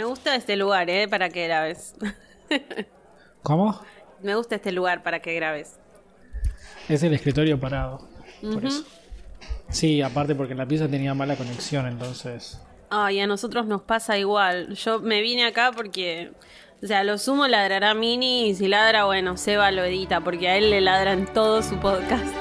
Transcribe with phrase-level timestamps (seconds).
[0.00, 1.08] Me gusta este lugar, ¿eh?
[1.08, 1.94] Para que grabes.
[3.42, 3.78] ¿Cómo?
[4.22, 5.78] Me gusta este lugar para que grabes.
[6.88, 8.08] Es el escritorio parado.
[8.40, 8.82] Por eso.
[9.68, 12.58] Sí, aparte porque la pieza tenía mala conexión, entonces.
[12.88, 14.72] Ay, a nosotros nos pasa igual.
[14.74, 16.32] Yo me vine acá porque,
[16.82, 20.56] o sea, lo sumo ladrará Mini y si ladra, bueno, Seba lo edita porque a
[20.56, 22.39] él le ladra en todo su podcast.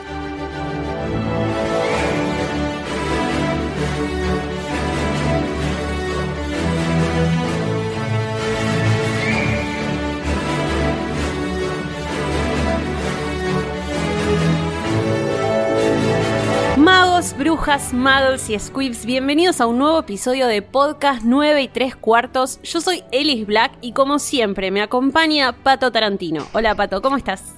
[17.59, 22.61] Brujas, muggles y squibs, bienvenidos a un nuevo episodio de Podcast 9 y 3 cuartos.
[22.63, 26.47] Yo soy Ellis Black y como siempre me acompaña Pato Tarantino.
[26.53, 27.53] Hola Pato, ¿cómo estás?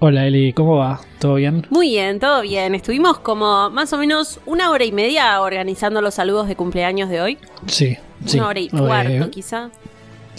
[0.00, 1.00] Hola Eli, ¿cómo va?
[1.18, 1.66] ¿Todo bien?
[1.70, 2.74] Muy bien, todo bien.
[2.74, 7.22] Estuvimos como más o menos una hora y media organizando los saludos de cumpleaños de
[7.22, 7.38] hoy.
[7.64, 7.96] Sí,
[8.26, 8.36] sí.
[8.38, 9.70] Una hora y Eh, cuarto quizá.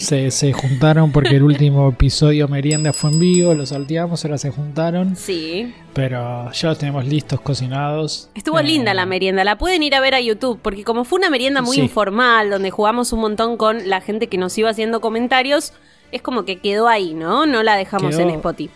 [0.00, 4.50] Se, se juntaron porque el último episodio merienda fue en vivo, lo salteamos, ahora se
[4.50, 5.72] juntaron, Sí.
[5.94, 8.28] pero ya los tenemos listos, cocinados.
[8.34, 11.18] Estuvo Eh, linda la merienda, la pueden ir a ver a YouTube, porque como fue
[11.18, 11.82] una merienda muy Sí.
[11.82, 15.72] informal, donde jugamos un montón con la gente que nos iba haciendo comentarios,
[16.12, 17.46] es como que quedó ahí, ¿no?
[17.46, 18.70] No la dejamos Quedó- en Spotify.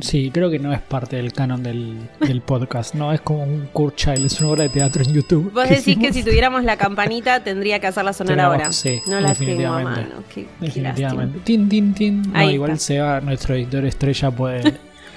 [0.00, 3.68] Sí, creo que no es parte del canon del, del podcast, no, es como un
[3.72, 5.52] Kurt Child, es una obra de teatro en YouTube.
[5.52, 8.72] Vos decís que si tuviéramos la campanita tendría que hacerla sonar Tenemos- ahora.
[8.72, 10.00] sí, no la tengo a definitivamente.
[10.00, 10.14] mano.
[10.34, 11.38] Qué, Definitivamente.
[11.44, 12.22] Tin, tin, tin.
[12.32, 13.20] No, igual está.
[13.20, 14.74] Nuestro editor estrella, puede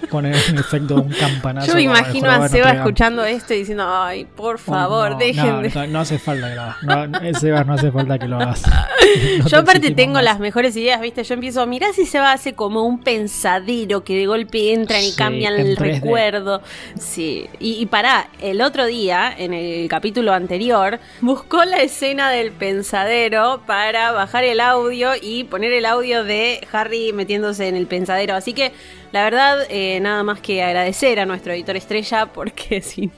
[0.10, 1.68] poner un efecto de un campanazo.
[1.68, 5.62] Yo me imagino a Seba escuchando esto y diciendo, ay, por favor, no, dejen no.
[5.62, 6.76] No, no hace falta que lo hagas.
[6.86, 8.64] No, no, Seba, no hace falta que lo hagas.
[9.48, 10.24] Yo aparte tengo más.
[10.24, 11.24] las mejores ideas, ¿viste?
[11.24, 15.02] Yo empiezo, mirá si se va a hacer como un pensadero que de golpe entran
[15.02, 16.02] y Sí, cambian en el 3D.
[16.02, 16.62] recuerdo.
[17.00, 17.48] Sí.
[17.60, 23.62] Y, y pará, el otro día, en el capítulo anterior, buscó la escena del pensadero
[23.66, 28.36] para bajar el audio y poner el audio de Harry metiéndose en el pensadero.
[28.36, 28.72] Así que,
[29.16, 33.12] la verdad, eh, nada más que agradecer a nuestro editor estrella porque sin,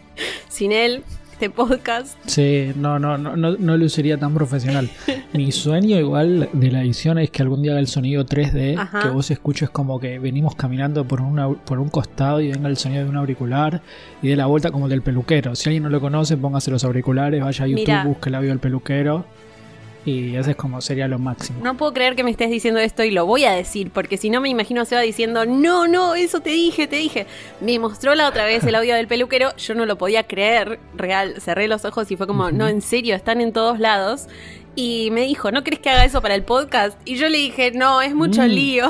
[0.47, 4.91] sin él, este podcast Sí, no, no, no, no, no lo sería tan profesional.
[5.33, 8.99] Mi sueño igual de la edición es que algún día haga el sonido 3D, Ajá.
[8.99, 12.77] que vos escuches como que venimos caminando por, una, por un costado y venga el
[12.77, 13.81] sonido de un auricular
[14.21, 15.55] y de la vuelta como el del peluquero.
[15.55, 18.03] Si alguien no lo conoce, póngase los auriculares, vaya a YouTube, Mira.
[18.03, 19.25] busque el audio del peluquero
[20.07, 21.59] y ese es como sería lo máximo.
[21.61, 24.29] No puedo creer que me estés diciendo esto y lo voy a decir, porque si
[24.29, 27.25] no me imagino a Seba diciendo, no, no, eso te dije, te dije.
[27.61, 31.35] Me mostró la otra vez el audio del peluquero, yo no lo podía creer, real,
[31.41, 34.27] cerré los ojos y fue como, no, en serio, están en todos lados.
[34.75, 36.97] Y me dijo, ¿no crees que haga eso para el podcast?
[37.03, 38.47] Y yo le dije, no, es mucho Mm.
[38.47, 38.87] lío.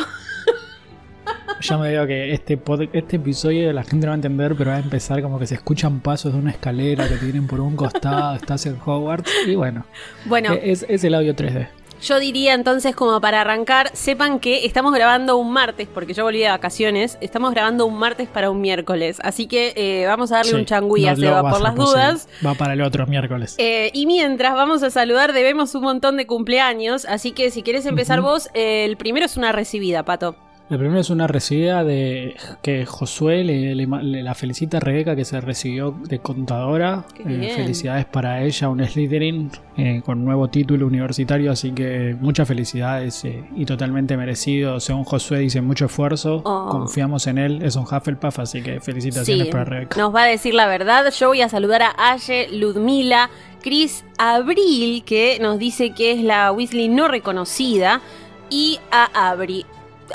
[1.61, 4.71] Ya me digo que este, pod- este episodio la gente no va a entender, pero
[4.71, 7.59] va a empezar como que se escuchan pasos de una escalera que te vienen por
[7.59, 9.85] un costado, estás en Hogwarts y bueno,
[10.25, 11.67] Bueno, e- es, es el audio 3D.
[11.99, 16.37] Yo diría entonces como para arrancar, sepan que estamos grabando un martes, porque yo volví
[16.37, 20.51] de vacaciones, estamos grabando un martes para un miércoles, así que eh, vamos a darle
[20.51, 22.29] Sí, un changüí a Seba por las dudas.
[22.45, 23.55] Va para el otro miércoles.
[23.57, 27.87] Eh, y mientras vamos a saludar, debemos un montón de cumpleaños, así que si quieres
[27.87, 30.35] empezar vos, eh, el primero es una recibida, Pato.
[30.69, 34.79] La primera es una recibida de que Josué le, le ma- le la felicita a
[34.81, 37.05] Rebeca que se recibió de contadora.
[37.25, 43.23] Eh, felicidades para ella, un Slytherin eh, con nuevo título universitario, así que muchas felicidades
[43.23, 44.81] eh, y totalmente merecido.
[44.81, 46.67] Según Josué dice mucho esfuerzo, Oh.
[46.69, 49.97] confiamos en él, es un Hufflepuff, así que felicitaciones Sí, para Rebeca.
[49.97, 51.09] nos va a decir la verdad.
[51.17, 53.29] Yo voy a saludar a Aye, Ludmila,
[53.61, 58.01] Chris Abril, que nos dice que es la Weasley no reconocida,
[58.49, 59.65] y a Abri.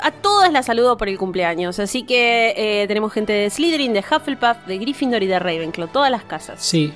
[0.01, 3.99] A todas las saludo por el cumpleaños, así que eh, tenemos gente de Slytherin, de
[3.99, 6.61] Hufflepuff, de Gryffindor y de Ravenclaw, todas las casas.
[6.61, 6.93] Sí.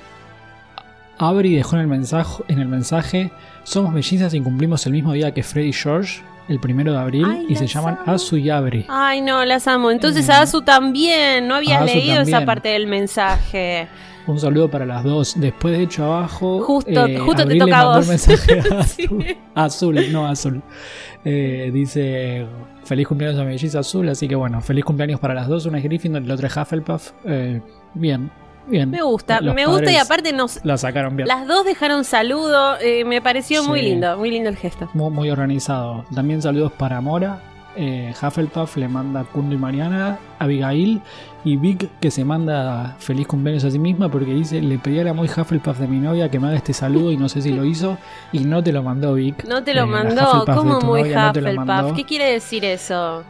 [1.18, 3.30] Abri dejó en el mensaje, en el mensaje
[3.64, 7.26] somos mellizas y cumplimos el mismo día que Freddy y George, el primero de abril,
[7.28, 8.12] Ay, y se llaman amo.
[8.14, 8.86] Azu y Abri.
[8.88, 9.90] Ay, no, las amo.
[9.90, 10.30] Entonces Mm.
[10.30, 13.88] a Azu también, no habías leído esa parte del mensaje.
[14.26, 15.34] Un saludo para las dos.
[15.40, 16.60] Después, de hecho, abajo.
[16.60, 18.02] Justo- eh, justo te Abril toca le a vos.
[18.04, 19.04] un mensaje a Sí.
[19.54, 20.62] azul, azul, no azul.
[21.24, 22.46] Eh, dice:
[22.84, 24.08] Feliz cumpleaños a mi azul.
[24.08, 25.64] Así que bueno, feliz cumpleaños para las dos.
[25.66, 27.12] Una es Gryffindor y la otra es Hufflepuff.
[27.24, 27.62] Eh,
[27.94, 28.30] bien,
[28.68, 28.90] bien.
[28.90, 30.64] Me gusta, Los me gusta y aparte nos...
[30.64, 31.28] La sacaron bien.
[31.28, 34.88] Las dos dejaron saludo, eh, me pareció muy lindo, muy lindo el gesto.
[34.94, 36.04] Muy, muy organizado.
[36.14, 37.40] También saludos para Mora.
[37.80, 41.00] Eh, Hufflepuff le manda Kundo y Mariana, Abigail
[41.44, 45.04] y Vic que se manda feliz cumpleaños a sí misma porque dice le pedí a
[45.04, 47.52] la muy Hufflepuff de mi novia que me haga este saludo y no sé si
[47.52, 47.96] lo hizo
[48.32, 49.44] y no te lo mandó Vic.
[49.44, 51.72] No te lo Eh, mandó, tu muy novia no te lo mandó.
[51.74, 51.96] Hufflepuff.
[51.96, 53.22] ¿Qué quiere decir eso?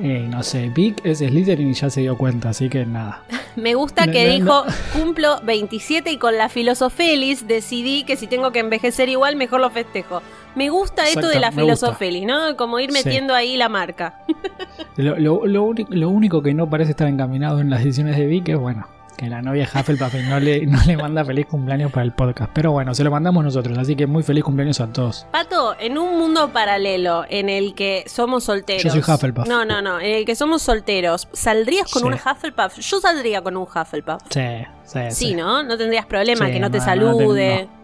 [0.00, 3.22] Eh, no sé, Vic es Slytherin y ya se dio cuenta, así que nada.
[3.56, 8.26] Me gusta No, que no, dijo, cumplo 27 y con la filosofelis decidí que si
[8.28, 10.22] tengo que envejecer igual, mejor lo festejo.
[10.54, 11.86] Me gusta esto de la Exacto, me gusta.
[11.86, 12.56] filosofeli, ¿no?
[12.56, 13.02] Como ir Sí.
[13.04, 14.20] metiendo ahí la marca.
[14.96, 18.48] Lo, lo- lo lo único que no parece estar encaminado en las decisiones de Vic
[18.48, 22.12] es, bueno, que la novia Hufflepuff no le, no le manda feliz cumpleaños para el
[22.12, 22.50] podcast.
[22.54, 25.26] Pero bueno, se lo mandamos nosotros, así que muy feliz cumpleaños a todos.
[25.32, 28.82] Pato, en un mundo paralelo en el que somos solteros.
[28.84, 29.48] Yo soy Hufflepuff.
[29.48, 29.98] No, no, no.
[29.98, 32.08] En el que somos solteros, ¿saldrías con Sí.
[32.08, 32.78] un Hufflepuff?
[32.78, 34.22] Yo saldría con un Hufflepuff.
[34.30, 34.40] Sí,
[34.84, 35.64] sí, Sí, ¿no?
[35.64, 37.64] No tendrías problema Sí, que no te no, salude.
[37.72, 37.77] no.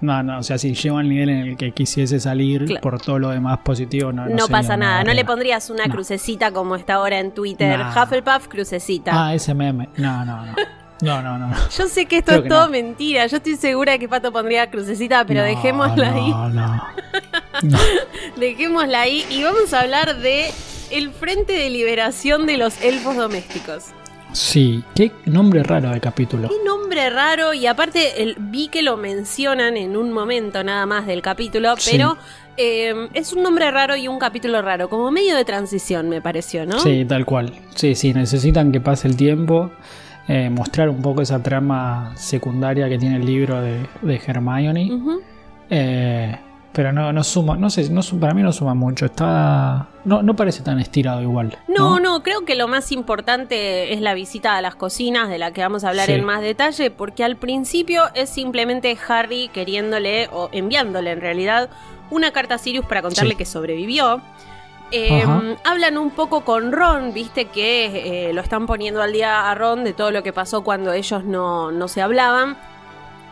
[0.00, 2.80] No, no, o sea, si llego al nivel en el que quisiese salir Claro.
[2.82, 5.02] por todo lo demás positivo, no, No, no pasa nada.
[5.04, 5.92] No le pondrías una No.
[5.94, 7.78] crucecita como está ahora en Twitter.
[7.78, 7.90] No.
[7.90, 9.10] Hufflepuff, crucecita.
[9.12, 9.88] Ah, ese meme.
[9.96, 10.52] No, no, no.
[11.00, 11.54] No, no, no.
[11.76, 13.26] Yo sé que esto Creo es que todo mentira.
[13.26, 16.34] Yo estoy segura que Pato pondría crucecita, pero dejémosla ahí.
[17.62, 17.78] No.
[18.36, 20.50] Dejémosla ahí y vamos a hablar de
[20.90, 23.86] el Frente de Liberación de los Elfos Domésticos.
[24.32, 26.48] Sí, qué nombre raro de capítulo.
[26.48, 31.06] Qué nombre raro y aparte el- vi que lo mencionan en un momento nada más
[31.06, 31.90] del capítulo, Sí.
[31.92, 32.16] pero
[32.56, 36.66] eh, es un nombre raro y un capítulo raro, como medio de transición me pareció,
[36.66, 36.78] ¿no?
[36.80, 37.52] Sí, tal cual.
[37.74, 39.70] Sí, sí, necesitan que pase el tiempo,
[40.26, 44.90] eh, mostrar un poco esa trama secundaria que tiene el libro de, de Hermione.
[45.70, 46.36] Eh,
[46.72, 49.06] pero no, no suma, no sé, no, para mí no suma mucho.
[49.06, 49.88] Está.
[50.04, 51.58] No, no parece tan estirado igual.
[51.66, 55.52] No, no, creo que lo más importante es la visita a las cocinas, de la
[55.52, 56.12] que vamos a hablar Sí.
[56.12, 61.68] en más detalle, porque al principio es simplemente Harry queriéndole, o enviándole en realidad,
[62.10, 63.36] una carta a Sirius para contarle Sí.
[63.36, 64.20] que sobrevivió.
[64.90, 65.42] Eh, Ajá.
[65.64, 69.84] hablan un poco con Ron, viste que eh, lo están poniendo al día a Ron
[69.84, 72.56] de todo lo que pasó cuando ellos no, no se hablaban.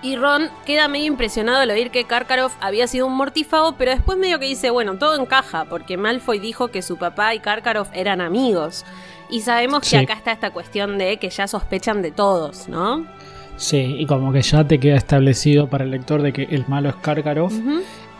[0.03, 4.19] Y Ron queda medio impresionado al oír que Karkaroff había sido un mortífago, pero después
[4.19, 8.21] medio que dice, bueno, todo encaja, porque Malfoy dijo que su papá y Karkaroff eran
[8.21, 8.85] amigos.
[9.31, 9.97] Y sabemos que Sí.
[9.97, 13.07] acá está esta cuestión de que ya sospechan de todos, ¿no?
[13.57, 16.91] Sí, y como que ya te queda establecido para el lector de que el malo
[16.91, 17.55] es Karkaroff.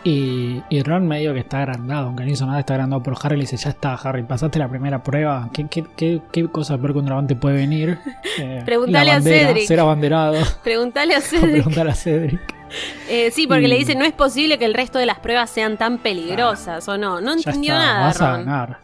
[0.03, 3.35] Y, y Ron medio que está agrandado, aunque no hizo nada, está agrandado por Harry.
[3.35, 5.49] Le dice, ya está, Harry, pasaste la primera prueba.
[5.51, 7.97] ¿Qué, qué, qué, qué cosa peor contra te puede venir?
[8.39, 9.65] Eh, Preguntale la a Cedric.
[9.67, 10.35] Ser abanderado.
[10.63, 11.51] Preguntale a Cedric.
[11.53, 12.39] preguntar a Cedric.
[13.09, 15.49] Eh, sí, porque Y- le dice, no es posible que el resto de las pruebas
[15.49, 17.19] sean tan peligrosas, ¿o no?
[17.19, 18.77] No entendió está, nada, vas a ganar.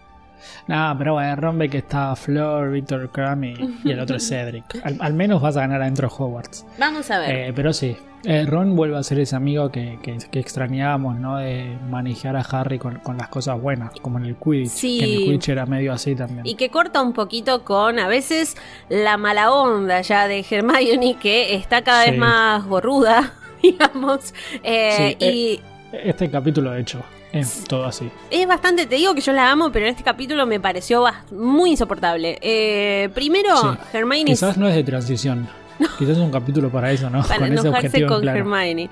[0.67, 4.27] Nada, pero bueno, Ron ve que está Flor, Victor Crumb y, y el otro es
[4.27, 4.63] Cedric.
[4.83, 6.65] Al, al menos vas a ganar adentro de Hogwarts.
[6.77, 7.29] Vamos a ver.
[7.49, 7.95] Eh, pero sí,
[8.25, 11.37] eh, Ron vuelve a ser ese amigo que, que, que extrañábamos, ¿no?
[11.37, 14.69] De manejar a Harry con, con las cosas buenas, como en el Quidditch.
[14.69, 14.99] Sí.
[14.99, 16.45] Que en el Quidditch era medio así también.
[16.45, 18.55] Y que corta un poquito con a veces
[18.89, 22.11] la mala onda ya de Hermione que está cada Sí.
[22.11, 24.33] vez más gorruda, digamos.
[24.63, 25.61] Eh, Sí, y
[25.91, 27.01] Este capítulo, de hecho,
[27.33, 28.09] es todo así.
[28.29, 31.71] es bastante, te digo que yo la amo, pero en este capítulo me pareció muy
[31.71, 32.37] insoportable.
[32.41, 33.67] Eh, primero, Sí.
[33.91, 35.49] Hermione Quizás no es de transición.
[35.97, 37.23] Quizás es un capítulo para eso, ¿no?
[37.27, 38.37] para con enojarse con claro.
[38.39, 38.89] Hermione.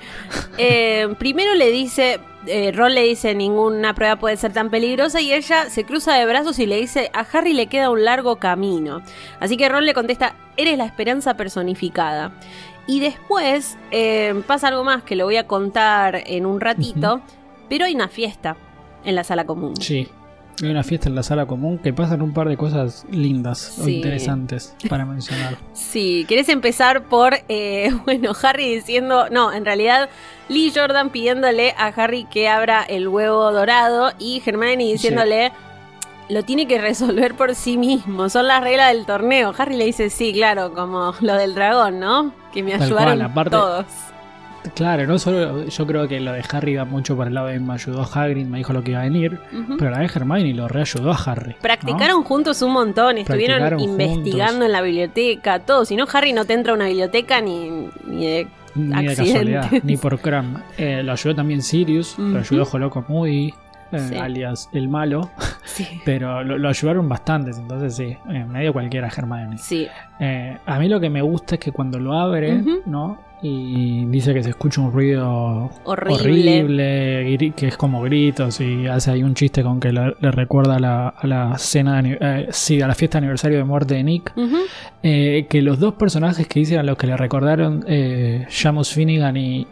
[0.58, 5.32] Eh, primero le dice, eh, Ron le dice, ninguna prueba puede ser tan peligrosa y
[5.32, 9.04] ella se cruza de brazos y le dice, a Harry le queda un largo camino.
[9.40, 12.32] Así que Ron le contesta, eres la esperanza personificada.
[12.88, 17.22] Y después eh, pasa algo más que lo voy a contar en un ratito,
[17.72, 18.58] pero hay una fiesta
[19.06, 19.78] en la sala común.
[19.78, 20.06] Sí.
[20.62, 23.88] Hay una fiesta en la sala común que pasan un par de cosas lindas o
[23.88, 25.56] interesantes para mencionar.
[25.74, 30.10] Sí, ¿querés empezar por, eh, bueno, Harry diciendo, no, en realidad
[30.50, 35.54] Lee Jordan pidiéndole a Harry que abra el huevo dorado y Hermione diciéndole,
[36.28, 39.54] lo tiene que resolver por sí mismo, son las reglas del torneo.
[39.58, 42.34] Harry le dice, sí, claro, como lo del dragón, ¿no?
[42.52, 43.86] Que me Tal ayudaron cual, aparte- todos.
[44.76, 47.60] Claro, no solo yo creo que lo de Harry va mucho por el lado de
[47.60, 49.40] me ayudó Hagrid, me dijo lo que iba a venir,
[49.80, 51.52] pero la de Hermione lo reayudó a Harry.
[51.54, 51.58] ¿no?
[51.62, 54.66] Practicaron juntos un montón, estuvieron investigando juntos.
[54.68, 55.86] en la biblioteca, todo.
[55.86, 59.72] Si no, Harry no te entra a una biblioteca ni, ni de Ni de casualidad,
[59.84, 60.62] ni por Cram.
[60.78, 63.54] Eh, lo ayudó también Sirius, lo ayudó Joloco Moody,
[63.92, 64.16] eh, Sí.
[64.16, 65.32] alias el malo,
[65.66, 65.86] Sí.
[66.06, 69.58] pero lo, lo ayudaron bastantes, entonces sí, eh, medio cualquiera Hermione.
[69.58, 69.88] Sí.
[70.20, 72.64] Eh, a mí lo que me gusta es que cuando lo abre.
[72.86, 73.18] ¿no?
[73.44, 77.52] Y dice que se escucha un ruido Horrible.
[77.56, 80.80] que es como gritos y hace ahí un chiste con que le, le recuerda a
[80.80, 84.04] la, a la cena, de, eh, sí, a la fiesta de aniversario de muerte de
[84.04, 84.34] Nick.
[85.04, 89.36] Eh, que los dos personajes que dicen a los que le recordaron, eh, Jamus Finnegan
[89.38, 89.66] y,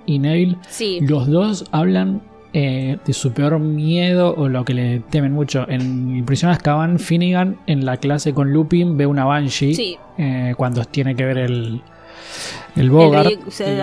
[0.67, 0.99] Sí.
[1.01, 2.21] los dos hablan
[2.51, 5.69] eh, de su peor miedo o lo que le temen mucho.
[5.69, 9.97] En de Azkaban, Finnegan en la clase con Lupin ve una Banshee Sí.
[10.17, 11.81] eh, cuando tiene que ver el,
[12.75, 13.31] el Bogart.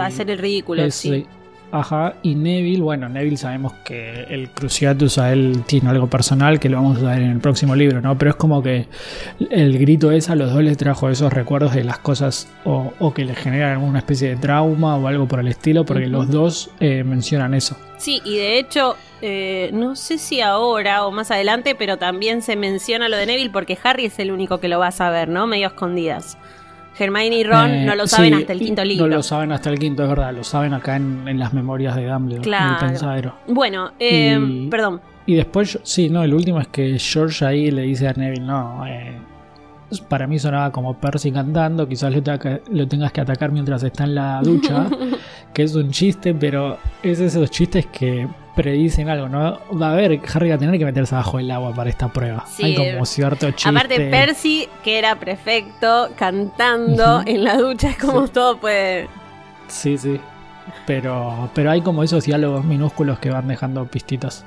[0.00, 1.26] hacer el ridículo, es- sí.
[1.73, 6.69] Ajá, y Neville, bueno, Neville sabemos que el Cruciatus a él tiene algo personal que
[6.69, 8.16] lo vamos a ver en el próximo libro, ¿no?
[8.16, 8.87] Pero es como que
[9.50, 13.12] el grito ese a los dos les trajo esos recuerdos de las cosas o, o
[13.12, 16.71] que les generan alguna especie de trauma o algo por el estilo, porque los dos
[16.78, 17.76] eh, mencionan eso.
[17.99, 22.55] Sí, y de hecho, eh, no sé si ahora o más adelante, pero también se
[22.55, 25.49] menciona lo de Neville porque Harry es el único que lo va a saber, ¿no?
[25.49, 26.38] Medio escondidas.
[26.99, 29.07] Hermione y Ron Eh, no lo saben sí, hasta el quinto libro.
[29.09, 31.95] No lo saben hasta el quinto, es verdad, lo saben acá en, en las memorias
[31.97, 32.73] de Dumbledore, Claro.
[32.81, 33.35] el pensadero.
[33.49, 35.00] Bueno, eh, Y- perdón.
[35.26, 38.87] Y después, sí, no, el último es que George ahí le dice a Neville, no,
[38.87, 39.12] eh,
[40.09, 42.12] para mí sonaba como Percy cantando, quizás
[42.71, 44.87] lo tengas que atacar mientras está en la ducha,
[45.53, 48.26] que es un chiste, pero es esos chistes que
[48.57, 49.61] predicen algo, ¿no?
[49.81, 52.45] Va a haber, Harry va a tener que meterse abajo del agua para esta prueba.
[52.49, 52.65] Sí.
[52.65, 53.69] Hay como cierto chiste.
[53.69, 58.33] Aparte, Percy, que era prefecto, cantando en la ducha, es como Sí.
[58.33, 59.09] todo puede.
[59.69, 60.19] Sí, sí.
[60.87, 64.45] Pero, pero hay como esos diálogos minúsculos que van dejando pistitas.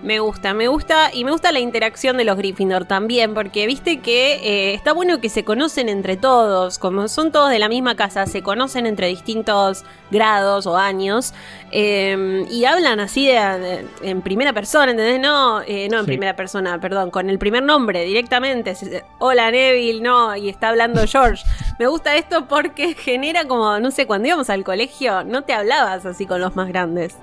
[0.00, 3.98] Me gusta, me gusta y me gusta la interacción de los Gryffindor también, porque viste
[3.98, 7.96] que eh, está bueno que se conocen entre todos, como son todos de la misma
[7.96, 11.34] casa, se conocen entre distintos grados o años
[11.72, 15.18] eh, y hablan así de, de- en primera persona, ¿entendés?
[15.20, 16.06] No, eh, no en Sí.
[16.12, 18.76] primera persona, perdón, con el primer nombre directamente.
[19.18, 21.42] Hola Neville, no, y está hablando George.
[21.80, 26.06] Me gusta esto porque genera como, no sé, cuando íbamos al colegio no te hablabas
[26.06, 27.16] así con los más grandes.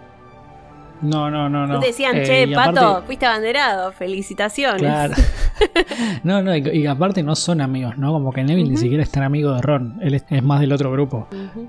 [1.01, 1.79] No, no, no, no.
[1.79, 4.81] Te decían, Eh, che, Pato, aparte- fuiste abanderado, felicitaciones.
[4.81, 5.13] Claro.
[6.23, 8.11] no, no, y, y aparte no son amigos, ¿no?
[8.11, 9.97] Como que Neville ni siquiera es tan amigo de Ron.
[10.01, 11.27] Él es, es más del otro grupo.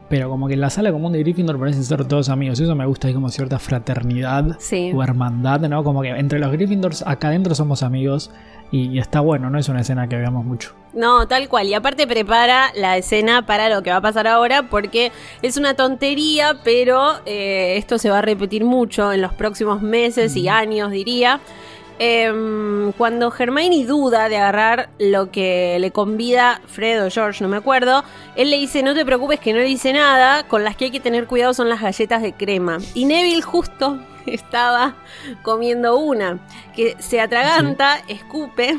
[0.09, 2.61] Pero como que en la sala común de Gryffindor parecen ser todos amigos.
[2.61, 4.93] Eso me gusta, hay como cierta fraternidad Sí.
[4.95, 5.83] o hermandad, ¿no?
[5.85, 8.31] Como que entre los Gryffindors acá adentro somos amigos.
[8.71, 10.75] Y, y está bueno, no es una escena que veamos mucho.
[10.97, 11.67] No, tal cual.
[11.67, 15.75] Y aparte prepara la escena para lo que va a pasar ahora porque es una
[15.75, 20.91] tontería, pero eh, esto se va a repetir mucho en los próximos meses y años,
[20.91, 21.41] diría.
[21.99, 27.57] Em, cuando Hermione duda de agarrar lo que le convida Fred o George, no me
[27.57, 28.05] acuerdo,
[28.37, 31.01] él le dice, no te preocupes que no dice nada, con las que hay que
[31.01, 32.79] tener cuidado son las galletas de crema.
[32.95, 34.95] Y Neville justo estaba
[35.43, 36.39] comiendo una,
[36.75, 38.77] que se atraganta, escupe,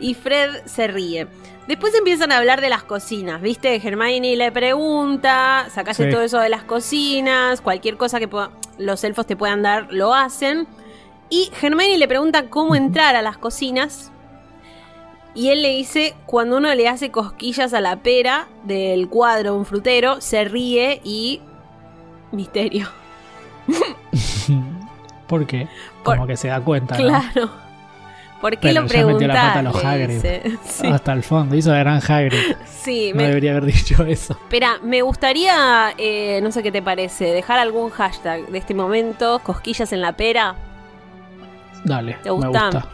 [0.00, 1.26] y Fred se ríe.
[1.68, 3.76] Después empiezan a hablar de las cocinas, ¿viste?
[3.86, 6.10] Hermione le pregunta, sacaste Sí.
[6.10, 8.28] todo eso de las cocinas, cualquier cosa que
[8.78, 10.66] los elfos te puedan dar, lo hacen.
[11.34, 14.12] Y Hermione le pregunta cómo entrar a las cocinas.
[15.34, 19.64] Y él le dice, cuando uno le hace cosquillas a la pera del cuadro un
[19.66, 21.40] frutero, se ríe y...
[22.30, 22.86] Misterio.
[25.26, 25.66] ¿Por qué?
[26.04, 26.96] Por- Como que se da cuenta.
[26.96, 27.02] ¿no?
[27.08, 27.50] Claro.
[28.40, 29.74] ¿Por qué Pero lo ya metió la pata a preguntas?
[29.74, 30.14] los Le Hagrid.
[30.14, 30.58] dice.
[30.64, 32.38] Sí, Hasta el fondo, hizo de gran Hagrid.
[32.66, 34.34] sí, No me, debería haber dicho eso.
[34.34, 39.40] Espera, me gustaría, eh, no sé qué te parece, dejar algún hashtag de este momento,
[39.42, 40.54] cosquillas en la pera.
[41.84, 42.88] Dale, ¿Te me gusta?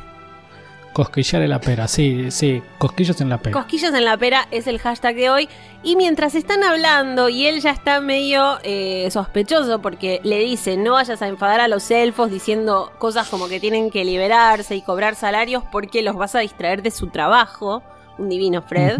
[0.92, 3.52] Cosquillar en la pera, sí, sí, cosquillos en la pera.
[3.52, 5.48] Cosquillas en la pera es el hashtag de hoy.
[5.84, 10.94] Y mientras están hablando y él ya está medio eh, sospechoso porque le dice no
[10.94, 15.14] vayas a enfadar a los elfos diciendo cosas como que tienen que liberarse y cobrar
[15.14, 17.84] salarios porque los vas a distraer de su trabajo.
[18.18, 18.98] Un divino Fred.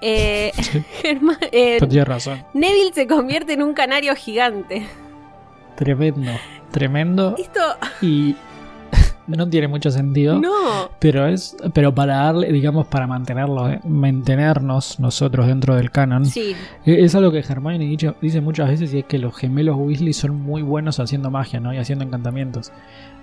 [0.00, 0.52] Eh,
[1.02, 2.44] Germa- eh, razón.
[2.54, 4.86] Neville se convierte en un canario gigante.
[5.74, 6.30] Tremendo,
[6.70, 7.34] tremendo.
[7.36, 7.60] Esto
[8.00, 8.36] Y
[9.26, 10.38] no tiene mucho sentido.
[10.40, 10.90] no.
[10.98, 16.54] Pero es, pero para darle, digamos, para mantenerlo, eh, mantenernos nosotros dentro del canon, Sí,
[16.86, 20.12] eh, es algo que Hermione dice, dice muchas veces y es que los gemelos Weasley
[20.12, 21.72] son muy buenos haciendo magia, ¿no?
[21.74, 22.72] Y haciendo encantamientos.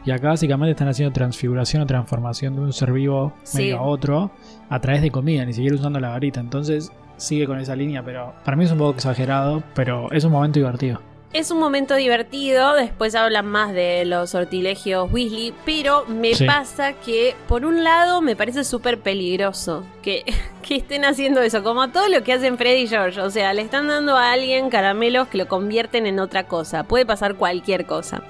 [0.06, 3.58] Y acá básicamente están haciendo transfiguración o transformación de un ser vivo Sí.
[3.60, 4.32] medio a otro
[4.70, 6.40] a través de comida, ni siquiera usando la varita.
[6.40, 10.32] Entonces sigue con esa línea, pero para mí es un poco exagerado, pero es un
[10.32, 11.02] momento divertido.
[11.34, 16.46] Es un momento divertido, después hablan más de los sortilegios Weasley, pero me Sí.
[16.46, 20.26] pasa que por un lado me parece súper peligroso que,
[20.62, 23.62] que estén haciendo eso, como todo lo que hacen Freddy y George, o sea, le
[23.62, 28.24] están dando a alguien caramelos que lo convierten en otra cosa, puede pasar cualquier cosa.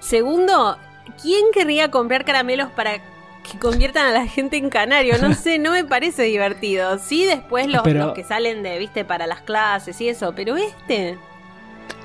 [0.00, 0.78] Segundo,
[1.20, 2.94] ¿quién querría comprar caramelos para
[3.42, 5.18] que conviertan a la gente en canario?
[5.20, 6.98] No sé, no me parece divertido.
[6.98, 10.56] Sí, después los, Pero- los que salen de, viste, para las clases y eso, pero
[10.56, 11.18] este...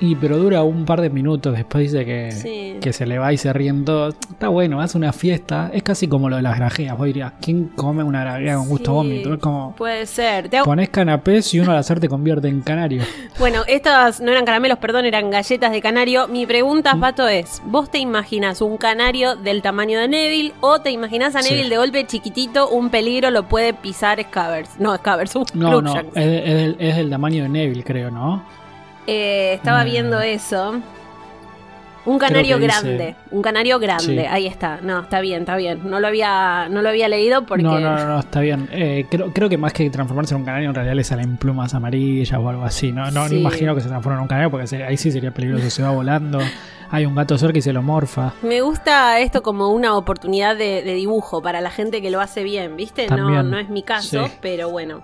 [0.00, 2.76] Y pero dura un par de minutos, después dice que, Sí.
[2.80, 4.14] que se le va y se ríen todos.
[4.30, 5.70] Está bueno, hace una fiesta.
[5.72, 6.96] Es casi como lo de las grajeas.
[6.96, 9.34] Vos dirías, ¿quién come una grajea con gusto Sí, vómito?
[9.34, 10.48] Es como, Puede ser.
[10.48, 13.02] Te pones canapés y uno al hacer te convierte en canario.
[13.38, 16.28] Bueno, estas no eran caramelos, perdón, eran galletas de canario.
[16.28, 20.90] Mi pregunta, Pato, es: ¿vos te imaginas un canario del tamaño de Neville o te
[20.92, 21.50] imaginas a Sí.
[21.50, 24.78] Neville de golpe chiquitito, un peligro lo puede pisar Scabbers?
[24.78, 28.44] No, Scabbers, un No, no, es, es del, es del tamaño de Neville, creo, ¿no?
[29.06, 29.86] Eh, estaba Eh.
[29.90, 30.80] viendo eso.
[32.06, 34.18] Un canario dice- grande, un canario grande, Sí.
[34.30, 34.78] ahí está.
[34.82, 35.88] No, está bien, está bien.
[35.88, 38.68] No lo había, no lo había leído porque No, no, no, no, está bien.
[38.72, 41.72] Eh, creo, creo que más que transformarse en un canario, en realidad le salen plumas
[41.72, 42.92] amarillas o algo así.
[42.92, 43.38] No, no, no Sí.
[43.40, 45.70] imagino que se transforme en un canario porque se- ahí sí sería peligroso.
[45.70, 46.40] Se va volando.
[46.90, 48.34] Hay un gato cerca y se lo morfa.
[48.42, 52.42] me gusta esto como una oportunidad de, de dibujo para la gente que lo hace
[52.42, 53.06] bien, ¿viste?
[53.08, 54.32] No, no es mi caso, sí.
[54.42, 55.00] pero bueno.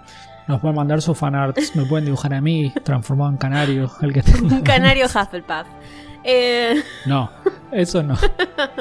[0.50, 1.75] Nos pueden mandar sus fanarts.
[1.76, 3.90] Me pueden dibujar a mí, transformado en canario.
[4.02, 4.57] El que tenga.
[4.57, 5.66] Un canario Hufflepuff.
[6.25, 7.30] Eh, No,
[7.73, 8.16] eso no.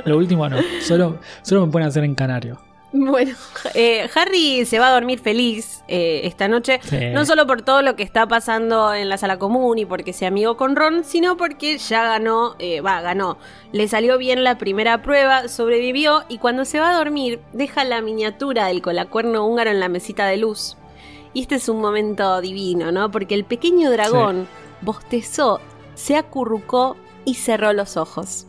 [0.06, 0.58] Lo último no.
[0.82, 2.60] Solo, solo me pueden hacer en canario.
[2.92, 3.36] Bueno,
[3.76, 6.98] eh, Harry se va a dormir feliz eh, esta noche, Sí.
[7.14, 10.26] no solo por todo lo que está pasando en la sala común y porque se
[10.26, 13.38] amigó con Ron, sino porque ya ganó, eh, va, ganó,
[13.74, 18.02] le salió bien la primera prueba, sobrevivió y cuando se va a dormir deja la
[18.02, 20.76] miniatura del colacuerno húngaro en la mesita de luz.
[21.34, 23.12] Y este es un momento divino, ¿no?
[23.12, 24.48] Porque el pequeño dragón
[24.82, 25.60] bostezó,
[25.96, 28.48] se acurrucó y cerró los ojos.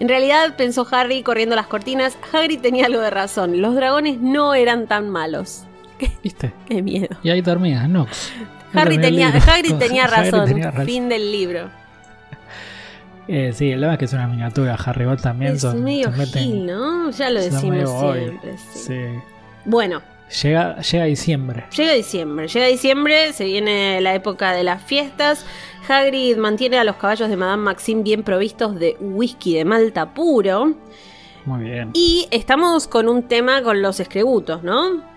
[0.00, 3.60] En realidad, pensó Harry corriendo las cortinas, Hagrid tenía algo de razón.
[3.60, 5.64] Los dragones no eran tan malos.
[6.24, 6.52] ¿Viste?
[6.66, 7.16] Qué miedo.
[7.22, 8.32] Y ahí Nox.
[8.38, 8.46] Ahí
[8.80, 9.28] Harry tenía.
[9.28, 10.46] Hagrid tenía razón.
[10.46, 10.86] tenía razón.
[10.86, 11.68] Fin del libro.
[13.28, 14.74] Eh, sí, el tema es que es una miniatura.
[14.74, 15.84] Harry Potter también Es son.
[15.84, 17.10] medio meten- gil, ¿no?
[17.10, 18.58] Ya lo decimos siempre.
[18.72, 18.78] sí.
[18.86, 18.94] Sí.
[19.66, 20.00] Bueno,
[20.42, 21.64] Llega, llega diciembre.
[21.76, 22.48] llega diciembre.
[22.48, 25.44] Llega diciembre, se viene la época de las fiestas.
[25.88, 30.74] Hagrid mantiene a los caballos de Madame Maxime bien provistos de whisky de malta puro.
[31.44, 31.90] Muy bien.
[31.94, 35.09] Y estamos con un tema con los escrebutos, ¿no?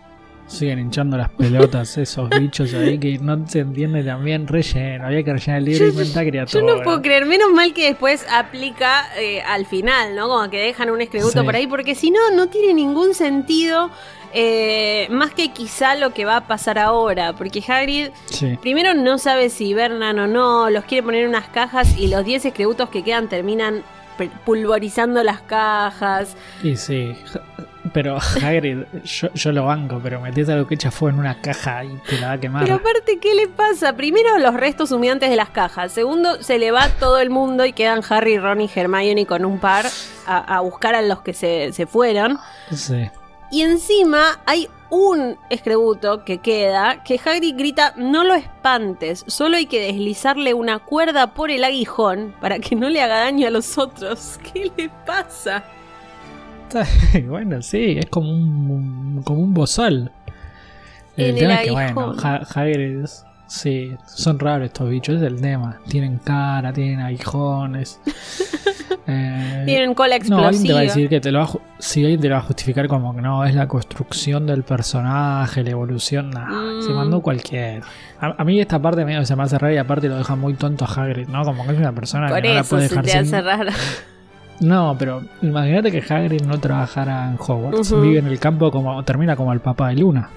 [0.48, 5.06] Siguen hinchando las pelotas esos bichos ahí que no se entiende también relleno.
[5.08, 6.78] Había que rellenar el libro y inventar Yo criaturas.
[6.78, 10.28] no puedo creer, menos mal que después aplica eh, al final, ¿no?
[10.28, 11.46] Como que dejan un escrebuto Sí.
[11.46, 13.90] por ahí, porque si no, no tiene ningún sentido.
[14.36, 18.58] eh, más que quizá lo que va a pasar ahora, porque Hagrid Sí.
[18.60, 22.26] primero no sabe si hibernan o no, los quiere poner en unas cajas y los
[22.26, 23.84] 10 escrebutos que quedan terminan
[24.44, 26.36] pulverizando las cajas.
[26.64, 27.14] Y sí.
[27.92, 31.84] Pero Hagrid, yo, yo lo banco, pero metés algo que echa fuego en una caja
[31.84, 32.64] y te la va a quemar.
[32.64, 33.94] Pero aparte, ¿qué le pasa?
[33.94, 35.92] Primero, los restos humeantes de las cajas.
[35.92, 39.60] Segundo, se le va todo el mundo y quedan Harry, Ron y Hermione con un
[39.60, 39.86] par
[40.26, 42.40] a, a buscar a los que se, se fueron.
[42.72, 43.10] Sí.
[43.52, 49.66] Y encima hay un escrebuto que queda que Hagrid grita no lo espantes, solo hay
[49.66, 53.78] que deslizarle una cuerda por el aguijón para que no le haga daño a los
[53.78, 54.40] otros.
[54.54, 55.64] ¿Qué le pasa?
[56.82, 60.12] Está- bueno, sí, es como un, como un bozal.
[61.16, 62.14] El tema el es que, bueno,
[63.04, 65.78] es- sí, son raros estos bichos, es el tema.
[65.88, 68.00] Tienen cara, tienen aguijones.
[69.06, 70.80] Eh, Tienen cola No, alguien te va explosiva.
[70.80, 71.50] a decir que te lo va a,
[72.06, 75.72] alguien te lo va a justificar como que no, es la construcción del personaje, la
[75.72, 76.82] evolución, nah, Mm.
[76.84, 77.84] se mandó cualquier.
[78.22, 80.54] A, a mí esta parte medio se me hace rara y aparte lo deja muy
[80.54, 81.44] tonto a Hagrid, ¿no?
[81.44, 83.42] Como que es una persona Por que no la puede se dejar te sin- hace
[83.42, 83.72] raro.
[84.60, 89.36] No, pero imagínate que Hagrid no trabajara en Hogwarts, vive en el campo como termina
[89.36, 90.30] como el papá de Luna.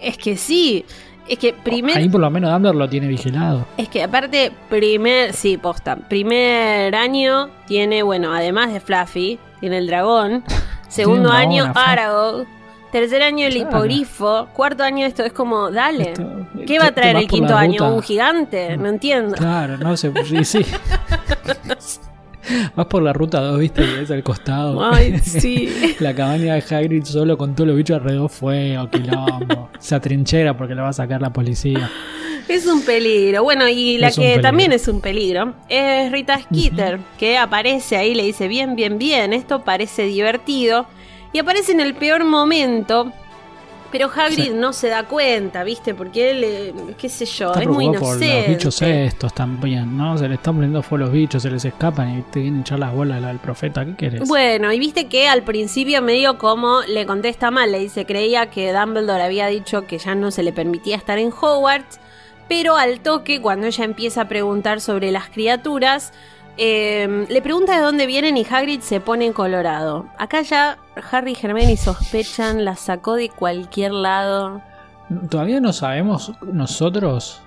[0.00, 0.84] Es que sí.
[1.28, 1.98] Es que primero.
[1.98, 3.66] Ahí por lo menos Dumbledore lo tiene vigilado.
[3.76, 9.88] Es que aparte, primer, sí, posta, primer año tiene, bueno, además de Fluffy, tiene el
[9.88, 10.44] dragón,
[10.88, 11.72] segundo año.
[11.74, 12.46] Aragog,
[12.92, 13.68] tercer año el Claro.
[13.70, 17.92] hipogrifo, cuarto año esto es como, dale, Esto- ¿qué va a traer el quinto año?
[17.92, 18.76] ¿Un gigante?
[18.76, 19.34] No entiendo.
[19.34, 20.60] Claro, no sé, sí, sí.
[22.76, 24.84] Vas por la ruta 2, viste, y ves al costado.
[24.84, 25.96] Ay, sí.
[26.00, 29.70] La cabaña de Hagrid solo con todos los bichos alrededor fuego, quilombo.
[29.78, 31.90] Se atrinchera porque la va a sacar la policía.
[32.48, 33.42] Es un peligro.
[33.42, 38.14] Bueno, y la Es que también es un peligro es Rita Skeeter, que aparece ahí,
[38.14, 40.86] le dice, bien, bien, bien, esto parece divertido.
[41.32, 43.12] Y aparece en el peor momento,
[43.90, 44.52] pero Hagrid Sí.
[44.54, 45.94] no se da cuenta, ¿viste?
[45.94, 48.48] Porque él, eh, qué sé yo, Está es muy preocupado por inocente.
[48.48, 50.16] los bichos estos también, ¿no?
[50.18, 52.62] Se le están poniendo fuego a los bichos, se les escapan y te vienen a
[52.62, 53.84] echar las bolas al profeta.
[53.84, 54.28] ¿Qué querés?
[54.28, 58.72] Bueno, y viste que al principio medio como le contesta mal, le dice, creía que
[58.72, 62.00] Dumbledore había dicho que ya no se le permitía estar en Hogwarts,
[62.48, 66.12] pero al toque, cuando ella empieza a preguntar sobre las criaturas,
[66.58, 70.06] eh, le pregunta de dónde vienen y Hagrid se pone en colorado.
[70.18, 70.78] Acá ya
[71.10, 74.60] Harry y Hermione sospechan, la sacó de cualquier lado.
[75.30, 77.42] Todavía no sabemos nosotros.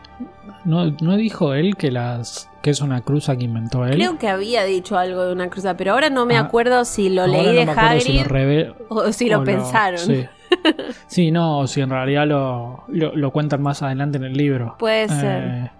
[0.65, 3.93] No, no dijo él que las que es una cruza que inventó él.
[3.93, 7.07] Creo que había dicho algo de una cruza, pero ahora no me Ah, acuerdo si
[7.09, 9.99] lo leí no de Hagrid si lo o si lo o pensaron.
[9.99, 10.25] sí.
[11.07, 14.75] Sí, no, o si en realidad lo, lo, lo cuentan más adelante en el libro.
[14.79, 15.71] Puede Eh, ser.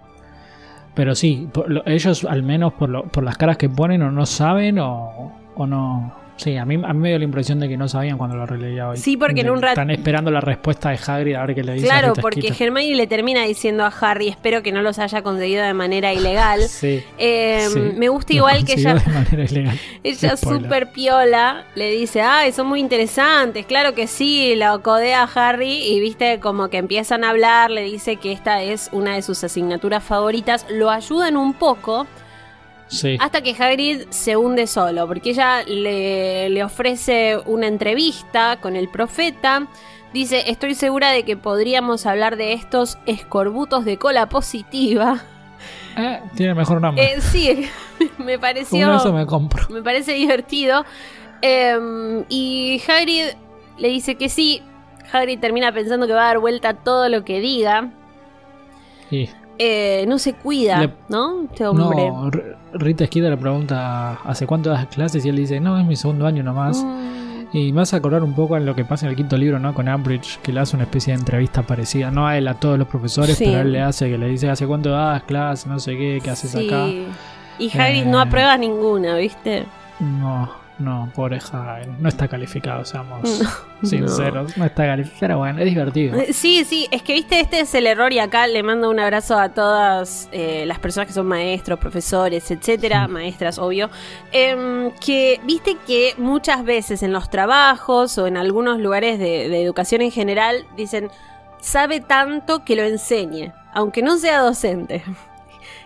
[0.94, 4.10] Pero sí, por lo- ellos al menos por, lo- por las caras que ponen o
[4.10, 7.68] no saben o, o no, Sí, a mí, a mí me dio la impresión de
[7.68, 8.96] que no sabían cuando lo releía hoy.
[8.96, 11.74] Sí, porque en un rato- Están esperando la respuesta de Hagrid a ver qué le
[11.74, 11.86] dice.
[11.86, 12.52] Claro, porque.
[12.58, 16.62] Hermione le termina diciendo a Harry, espero que no los haya conseguido de manera ilegal.
[16.62, 17.02] Sí.
[17.18, 17.78] Eh, sí.
[17.96, 19.78] Me gusta Lo igual que ella, de manera ilegal.
[20.02, 25.48] ella súper piola le dice, ay, son muy interesantes, claro que sí, la codea a
[25.48, 29.22] Harry y viste como que empiezan a hablar, le dice que esta es una de
[29.22, 32.06] sus asignaturas favoritas, lo ayudan un poco
[32.90, 33.16] Sí.
[33.20, 38.88] hasta que Hagrid se hunde solo, porque ella le, le ofrece una entrevista con el
[38.88, 39.68] profeta.
[40.12, 45.22] Dice, estoy segura de que podríamos hablar de estos escorbutos de cola positiva.
[45.96, 47.04] Eh, tiene mejor nombre.
[47.04, 47.68] Eh, sí,
[48.18, 48.96] me pareció...
[48.96, 49.68] Esos me compro.
[49.70, 50.84] Me parece divertido.
[51.42, 53.36] Em, y Hagrid
[53.78, 54.62] le dice que sí.
[55.12, 57.90] Hagrid termina pensando que va a dar vuelta a todo lo que diga.
[59.10, 59.28] Y,
[59.62, 61.42] Eh, no se cuida, Le- ¿no?
[61.42, 62.08] Este hombre.
[62.08, 62.30] no,
[62.72, 65.22] Rita Skeeter le pregunta ¿hace cuánto das clases?
[65.26, 66.82] Y él dice, no, es mi segundo año nomás.
[66.82, 67.20] Mm,
[67.52, 69.58] Y me vas a acordar un poco en lo que pasa en el quinto libro,
[69.58, 69.74] ¿no?
[69.74, 72.10] Con Umbridge, que le hace una especie de entrevista parecida.
[72.10, 73.44] No a él, a todos los profesores, Sí.
[73.44, 75.66] pero él le hace que le dice, ¿hace cuánto das clases?
[75.66, 76.66] No sé qué, ¿qué haces sí.
[76.68, 76.86] acá?
[77.58, 78.22] Y Hagrid no Eh.
[78.22, 79.66] aprueba ninguna, ¿viste?
[79.98, 80.48] No,
[80.80, 81.88] no, pobre Hagrid.
[82.00, 83.20] No está calificado, seamos
[83.82, 84.56] No, sinceros.
[84.56, 84.64] No.
[84.64, 85.20] está calificado.
[85.20, 86.16] Pero bueno, es divertido.
[86.18, 88.98] Eh, Sí, sí, es que viste, este es el error y acá le mando un
[89.00, 93.90] abrazo a todas eh, las personas que son maestros, profesores, etcétera, maestras, obvio,
[94.32, 99.62] em, que viste que muchas veces en los trabajos o en algunos lugares de, de
[99.62, 101.10] educación en general dicen,
[101.60, 105.02] sabe tanto que lo enseñe, aunque no sea docente.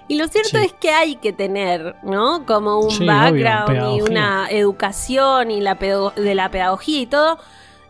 [0.09, 0.67] Y lo cierto Sí.
[0.67, 2.45] es que hay que tener, ¿no?
[2.47, 7.39] Como un Sí, obvio, background y una educación y la de la pedagogía y todo.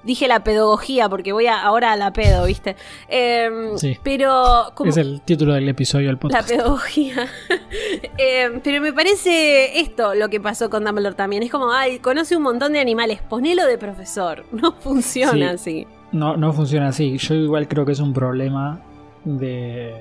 [0.05, 2.77] Dije la pedagogía porque voy a, ahora a la pedo, ¿viste?
[3.09, 3.99] Em, Sí.
[4.03, 6.49] Pero como Es el título del episodio del la podcast.
[6.51, 7.27] pedagogía.
[8.19, 11.43] Em, pero me parece esto lo que pasó con Dumbledore también.
[11.43, 14.45] Es como, ay, conoce un montón de animales, ponelo de profesor.
[14.53, 15.87] No funciona así.
[16.13, 17.17] No, no funciona así.
[17.19, 18.81] Yo igual creo que es un problema
[19.25, 19.95] de,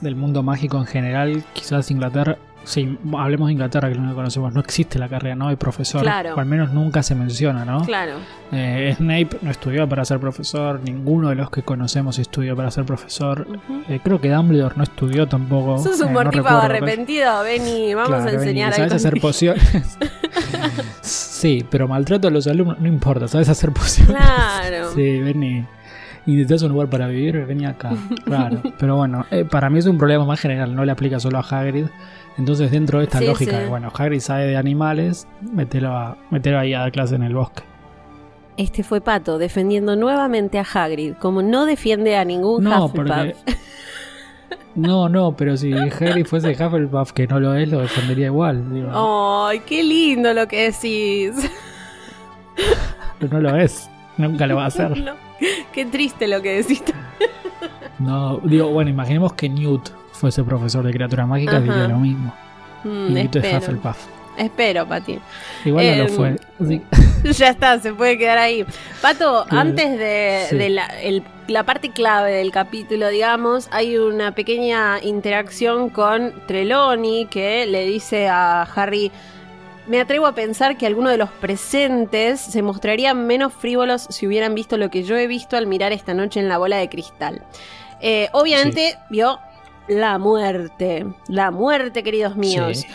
[0.00, 1.44] del mundo mágico en general.
[1.52, 5.34] Quizás Inglaterra, sí, hablemos de Inglaterra, que es lo que conocemos, no existe la carrera
[5.36, 5.48] ¿no?
[5.48, 6.02] de profesor.
[6.02, 6.34] Claro.
[6.34, 7.82] O al menos nunca se menciona, ¿no?
[7.84, 8.14] Claro.
[8.52, 12.84] Eh, Snape no estudió para ser profesor, ninguno de los que conocemos estudió para ser
[12.84, 13.46] profesor.
[13.88, 15.78] Eh, creo que Dumbledore no estudió tampoco.
[15.78, 17.94] Sos un eh, no recuerdo, arrepentido, Benny.
[17.94, 18.96] Vamos Claro, a Benny, enseñar ¿Sabes algo.
[18.96, 19.98] hacer pociones?
[21.00, 24.16] sí, pero maltrato a los alumnos no importa, ¿sabes hacer pociones?
[24.16, 24.92] Claro.
[24.94, 25.64] Sí, vení.
[26.26, 27.92] Y necesitas un lugar para vivir, vení acá.
[28.24, 28.62] Claro.
[28.78, 31.42] Pero bueno, eh, para mí es un problema más general, no le aplica solo a
[31.42, 31.86] Hagrid.
[32.38, 33.56] Entonces, dentro de esta Sí, lógica sí.
[33.58, 37.34] de, bueno, Hagrid sabe de animales, mételo, a, mételo ahí a dar clase en el
[37.34, 37.62] bosque.
[38.56, 43.08] Este fue Pato defendiendo nuevamente a Hagrid, como no defiende a ningún No, Hufflepuff.
[43.16, 43.34] porque.
[44.76, 48.64] No, no, pero si Hagrid fuese Hufflepuff, que no lo es, lo defendería igual.
[48.92, 51.32] Ay, qué lindo lo que decís.
[53.20, 53.88] pero no lo es.
[54.16, 54.90] Nunca lo va a hacer.
[55.04, 55.12] No,
[55.72, 56.82] qué triste lo que decís.
[57.98, 62.34] No, digo, bueno, imaginemos que Newt fuese profesor de criaturas mágicas, diría lo mismo.
[62.84, 64.06] Mm, Y Newt es espero, Hufflepuff.
[64.36, 65.18] espero, Pati.
[65.64, 66.36] Igual no Em, lo fue.
[66.60, 66.82] Así-
[67.38, 68.64] ya está, se puede quedar ahí.
[69.00, 70.56] Pato, antes de, Sí.
[70.56, 77.26] de la, el- la parte clave del capítulo, digamos, hay una pequeña interacción con Trelawney
[77.26, 79.12] que le dice a Harry.
[79.86, 84.54] Me atrevo a pensar que algunos de los presentes se mostrarían menos frívolos si hubieran
[84.54, 87.42] visto lo que yo he visto al mirar esta noche en la bola de cristal.
[88.00, 89.38] Eh, obviamente vio
[89.88, 91.06] la muerte.
[91.28, 92.78] La muerte, queridos míos.
[92.78, 92.86] Sí,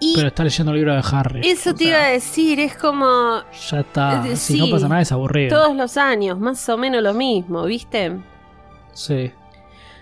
[0.00, 1.40] Y Pero está leyendo el libro de Harry.
[1.48, 4.24] eso te sea, iba a decir, es como Ya está.
[4.26, 4.58] Eh, Si sí.
[4.60, 5.58] no pasa nada, es aburrido.
[5.58, 8.16] todos los años, más o menos lo mismo, ¿viste?
[8.92, 9.32] Sí.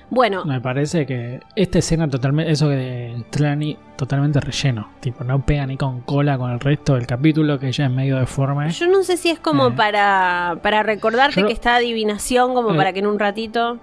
[0.09, 4.89] Bueno, Me parece que esta escena totalmente, eso de Trelawney, totalmente relleno.
[5.01, 8.17] Tipo, no pega ni con cola con el resto del capítulo, que ya es medio
[8.17, 8.71] deforme.
[8.71, 9.73] yo no sé si es como Eh.
[9.73, 12.77] para, para recordarte Yo- que está adivinación, como Eh.
[12.77, 13.79] para que en un ratito...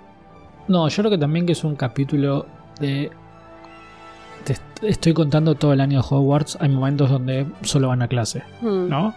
[0.69, 2.45] No, yo creo que también que es un capítulo
[2.79, 3.11] de...
[4.45, 6.57] te est- estoy contando todo el año de Hogwarts.
[6.61, 9.13] Hay momentos donde solo van a clase, hmm, ¿no?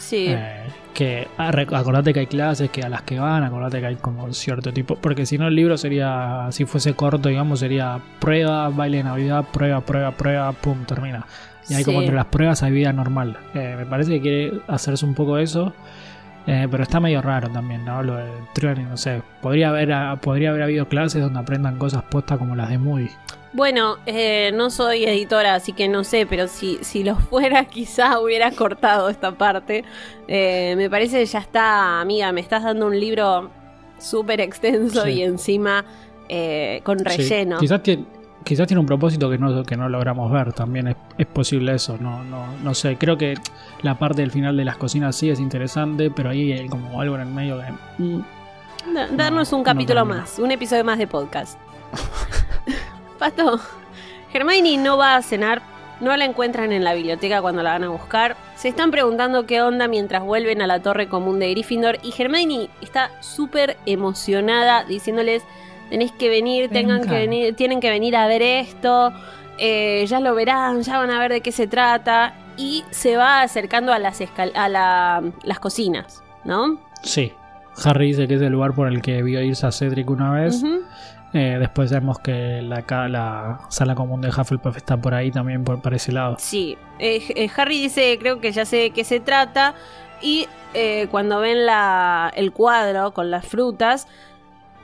[0.00, 3.86] Sí, Eh, que ah, acordate que hay clases, que a las que van, acordate que
[3.86, 4.96] hay como cierto tipo.
[4.96, 9.44] Porque si no, el libro sería, si fuese corto, digamos, sería prueba, baile de Navidad,
[9.52, 11.26] prueba, prueba, prueba, pum, termina.
[11.68, 13.36] Y hay como entre las pruebas hay vida normal.
[13.54, 15.72] Eh, me parece que quiere hacerse un poco eso.
[16.46, 18.02] Eh, pero está medio raro también, ¿no?
[18.02, 19.22] Lo de Trelawney, no sé.
[19.42, 23.10] Podría haber, podría haber habido clases donde aprendan cosas postas como las de Moody.
[23.52, 28.20] Bueno, eh, no soy editora, así que no sé, pero si, si lo fuera, quizá
[28.20, 29.84] hubiera cortado esta parte.
[30.28, 33.50] Eh, me parece que ya está, amiga, me estás dando un libro
[33.98, 35.10] súper extenso Sí.
[35.10, 35.84] y encima
[36.28, 37.58] eh, con Sí, relleno.
[37.58, 38.04] Quizás tiene,
[38.44, 40.52] quizás tiene un propósito que no, que no logramos ver.
[40.52, 41.98] También es, es posible eso.
[42.00, 42.96] No, no, no sé.
[42.96, 43.34] Creo que
[43.82, 47.14] La parte del final de las cocinas sí es interesante, pero ahí hay como algo
[47.14, 48.02] en el medio que...
[48.02, 48.22] mm,
[48.94, 51.58] Da- darnos No, un capítulo más, un episodio más de podcast.
[53.18, 53.60] Pato,
[54.32, 55.62] Hermione no va a cenar,
[56.00, 58.36] no la encuentran en la biblioteca cuando la van a buscar.
[58.56, 62.68] Se están preguntando qué onda mientras vuelven a la torre común de Gryffindor y Hermione
[62.80, 65.42] está súper emocionada diciéndoles,
[65.90, 69.12] tenés que venir, tengan que venir, tienen que venir a ver esto,
[69.60, 73.42] eh, ya lo verán, ya van a ver de qué se trata y se va
[73.42, 76.78] acercando a las, escal- a la- las cocinas, ¿no?
[77.02, 77.32] Sí.
[77.84, 80.62] Harry dice que es el lugar por el que vio irse a Cedric una vez.
[81.32, 85.96] Eh, después vemos que la, sala común de Hufflepuff está por ahí también, por, para
[85.96, 86.36] ese lado.
[86.38, 89.74] Sí, eh, eh, Harry dice, creo que ya sé de qué se trata.
[90.20, 94.08] Y eh, cuando ven la, el cuadro con las frutas,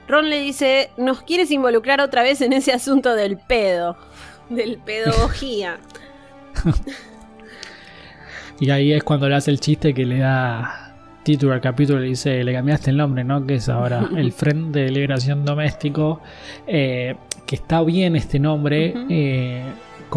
[0.08, 3.96] Ron le dice, ¿nos quieres involucrar otra vez en ese asunto del pedo?
[4.50, 5.78] Del pedagogía.
[8.58, 12.04] Y ahí es cuando le hace el chiste que le da título al capítulo y
[12.04, 13.46] le dice, le cambiaste el nombre, ¿no?
[13.46, 16.20] Que es ahora el Frente de Liberación Doméstico.
[16.66, 18.94] eh, que está bien este nombre.
[19.08, 19.62] Eh,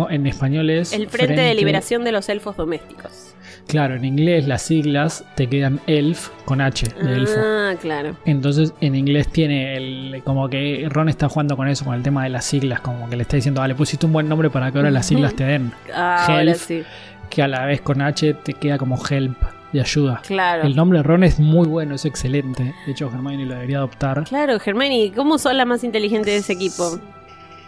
[0.10, 0.94] en español es...
[0.94, 3.36] El Frente de Liberación de los Elfos Domésticos.
[3.70, 7.36] Claro, en inglés las siglas te quedan ELF con H de elfo.
[7.38, 8.16] Ah, claro.
[8.26, 12.24] Entonces en inglés tiene el como que Ron está jugando con eso, con el tema
[12.24, 14.80] de las siglas, como que le está diciendo, vale, pusiste un buen nombre para que
[14.80, 15.72] ahora las siglas te den.
[15.94, 16.56] Ah, ahora Help.
[16.56, 16.84] sí.
[17.30, 19.38] Que a la vez con H te queda como help,
[19.72, 20.22] de ayuda.
[20.26, 20.64] Claro.
[20.64, 22.74] El nombre Ron es muy bueno, es excelente.
[22.88, 24.24] De hecho, Hermione lo debería adoptar.
[24.24, 27.00] Claro, Hermione, ¿cómo sos la más inteligente de ese equipo?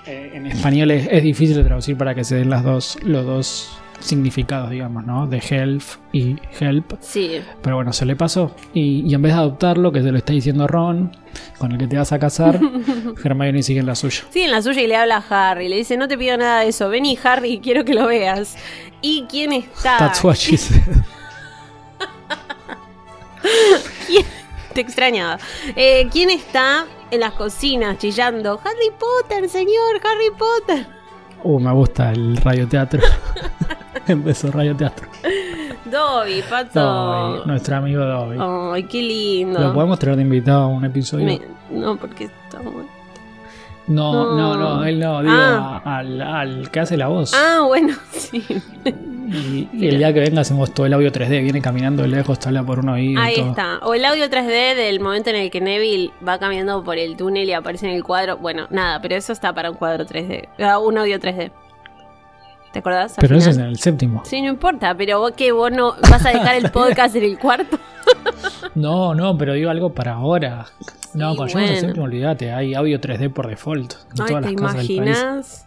[0.08, 3.24] Eh, en español es, es difícil de traducir para que se den las dos, los
[3.24, 5.28] dos significados, digamos, ¿no?
[5.28, 6.94] De help y help.
[7.00, 7.42] Sí.
[7.62, 8.56] Pero bueno, se le pasó.
[8.74, 11.16] Y, y en vez de adoptarlo, que se lo está diciendo Ron,
[11.58, 12.60] con el que te vas a casar,
[13.24, 14.24] Hermione sigue en la suya.
[14.30, 15.70] Sí, en la suya y le habla a Harry.
[15.70, 16.90] Le dice, no te pido nada de eso.
[16.90, 18.58] Vení, Harry, quiero que lo veas.
[19.02, 19.98] ¿Y quién está?
[19.98, 20.82] That's what she said.
[24.08, 24.26] ¿Quién-
[24.74, 25.38] Te extrañaba.
[25.76, 28.60] Eh, ¿Quién está en las cocinas chillando?
[28.64, 30.88] Harry Potter, señor, Harry Potter.
[31.44, 33.02] Uh, me gusta el radioteatro.
[34.08, 35.08] Empezó radioteatro.
[35.86, 36.80] Dobby, pato.
[36.80, 38.38] Dobby, nuestro amigo Dobby.
[38.40, 39.60] Ay, qué lindo.
[39.60, 41.26] ¿Lo podemos traer de invitado a un episodio?
[41.26, 42.84] Me- No, porque está muy...
[43.88, 44.36] No, No.
[44.38, 45.82] no, no, él no, digo Ah.
[45.84, 47.34] al, al que hace la voz.
[47.34, 48.44] Ah, bueno, sí.
[49.34, 52.38] Y, y el día que venga hacemos todo el audio 3D, viene caminando de lejos,
[52.40, 53.20] te habla por un oído.
[53.22, 53.50] Ahí todo.
[53.50, 53.80] está.
[53.80, 57.50] O el audio 3D del momento en el que Neville va caminando por el túnel
[57.50, 58.38] y aparece en el cuadro.
[58.38, 60.48] Bueno, nada, pero eso está para un cuadro 3D.
[60.60, 61.52] Ah, un audio 3D.
[62.74, 63.16] ¿Te acordás?
[63.20, 63.68] Pero ese es final?
[63.68, 64.22] en el séptimo.
[64.26, 67.38] Sí, no importa, pero vos que vos no vas a dejar el podcast en el
[67.40, 67.78] cuarto.
[68.76, 70.66] No, no, pero digo algo para ahora.
[71.14, 71.68] No, Sí, cuando bueno.
[71.68, 73.94] al séptimo, olvídate, hay audio 3D por default.
[73.94, 75.66] En Ay, todas ¿te las casas imaginas?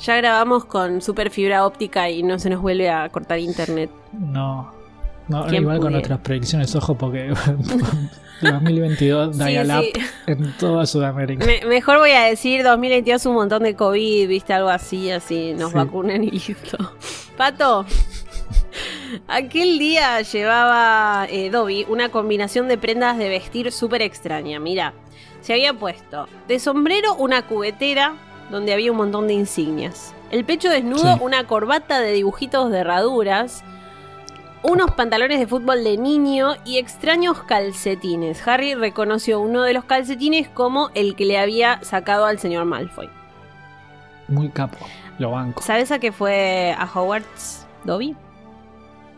[0.00, 3.90] Ya grabamos con super fibra óptica y no se nos vuelve a cortar internet.
[4.12, 4.72] No.
[5.28, 5.90] No, ¿Quién igual con pudiera?
[5.98, 7.32] nuestras predicciones, ojo, porque
[8.42, 9.92] 2022 Sí, dial-up sí.
[10.26, 11.44] en toda Sudamérica.
[11.46, 15.70] Me- mejor voy a decir 2022 un montón de COVID, viste, algo así, así nos
[15.72, 15.76] Sí.
[15.76, 16.76] vacunan y listo.
[17.36, 17.84] Pato,
[19.28, 24.58] aquel día llevaba eh, Dobby una combinación de prendas de vestir súper extraña.
[24.60, 24.92] Mira,
[25.40, 28.14] se había puesto de sombrero una cubetera
[28.50, 30.12] donde había un montón de insignias.
[30.30, 33.62] El pecho desnudo, una corbata de dibujitos de herraduras.
[34.68, 38.44] Unos pantalones de fútbol de niño y extraños calcetines.
[38.48, 43.08] Harry reconoció uno de los calcetines como el que le había sacado al señor Malfoy.
[44.26, 44.78] Muy capo,
[45.20, 45.62] lo banco.
[45.62, 48.16] ¿Sabes a qué fue a Hogwarts, Dobby?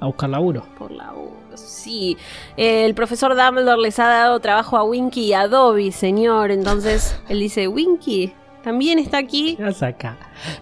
[0.00, 0.66] A buscar laburo.
[0.78, 1.30] Por la U.
[1.54, 2.18] Sí.
[2.58, 6.50] Eh, el profesor Dumbledore les ha dado trabajo a Winky y a Dobby, señor.
[6.50, 9.56] Entonces él dice, Winky, ¿también está aquí?
[9.58, 10.18] Ya saca.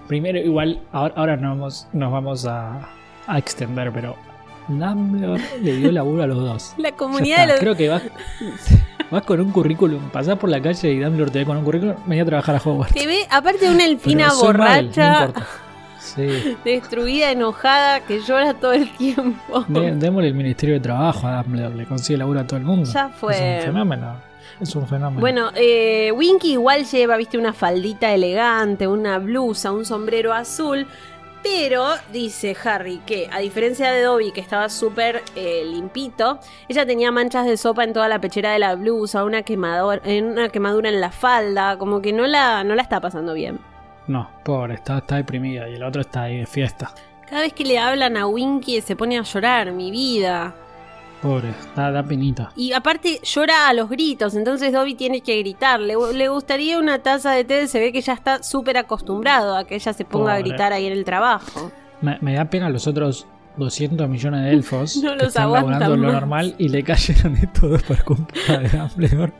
[0.06, 2.88] Primero, igual, ahora, ahora nos vamos, nos vamos a,
[3.26, 4.14] a extender, pero
[4.68, 6.74] Dumbledore le dio laburo a los dos.
[6.78, 7.60] La comunidad de los...
[7.60, 8.02] Creo que vas,
[9.10, 11.94] vas con un currículum, pasás por la calle y Dumbledore te ve con un currículum,
[12.06, 12.94] venía a trabajar a Hogwarts.
[12.94, 15.32] Te ve, aparte de una elfina mal, no borracha.
[15.98, 16.56] Sí.
[16.64, 19.64] destruida, enojada, que llora todo el tiempo.
[19.68, 22.88] De- démosle el Ministerio de Trabajo a Dumbledore, le consigue laburo a todo el mundo.
[22.92, 23.58] Ya fue.
[23.58, 24.14] Es un fenómeno.
[24.60, 25.20] Es un fenómeno.
[25.20, 30.86] Bueno, eh, Winky igual lleva, viste, una faldita elegante, una blusa, un sombrero azul.
[31.46, 37.12] Pero dice Harry que, a diferencia de Dobby, que estaba súper eh, limpito, ella tenía
[37.12, 41.00] manchas de sopa en toda la pechera de la blusa, una quemadura, una quemadura en
[41.00, 43.60] la falda, como que no la, no la está pasando bien.
[44.08, 46.92] No, pobre, está, está deprimida y el otro está ahí de fiesta.
[47.28, 50.52] Cada vez que le hablan a Winky se pone a llorar, mi vida.
[51.22, 52.52] Pobre, da, da penita.
[52.56, 55.80] Y aparte llora a los gritos, entonces Dobby tiene que gritar.
[55.80, 59.64] Le, le gustaría una taza de té, se ve que ya está súper acostumbrado a
[59.64, 61.70] que ella se ponga a gritar ahí en el trabajo.
[62.00, 65.96] Me, me da pena los otros 200 millones de elfos No que los están laburando
[65.96, 69.32] lo normal y le cayeron de todo por culpa de Dumbledore.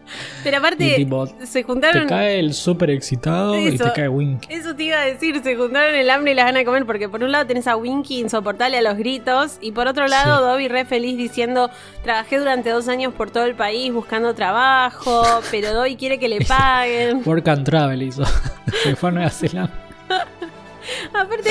[0.42, 2.06] Pero aparte, Y tipo, se Te juntaron.
[2.08, 4.52] cae el súper excitado y te cae Winky.
[4.52, 7.08] Eso te iba a decir, se juntaron el hambre y las ganas de comer, porque
[7.08, 10.42] por un lado tenés a Winky insoportable a los gritos, y por otro lado Sí.
[10.44, 11.70] Dobby re feliz diciendo,
[12.02, 16.44] trabajé durante dos años por todo el país buscando trabajo, pero Dobby quiere que le
[16.44, 17.22] paguen.
[17.24, 18.24] Work and Travel hizo.
[18.82, 19.72] Se fue a Nueva Zelanda.
[21.12, 21.50] Aparte,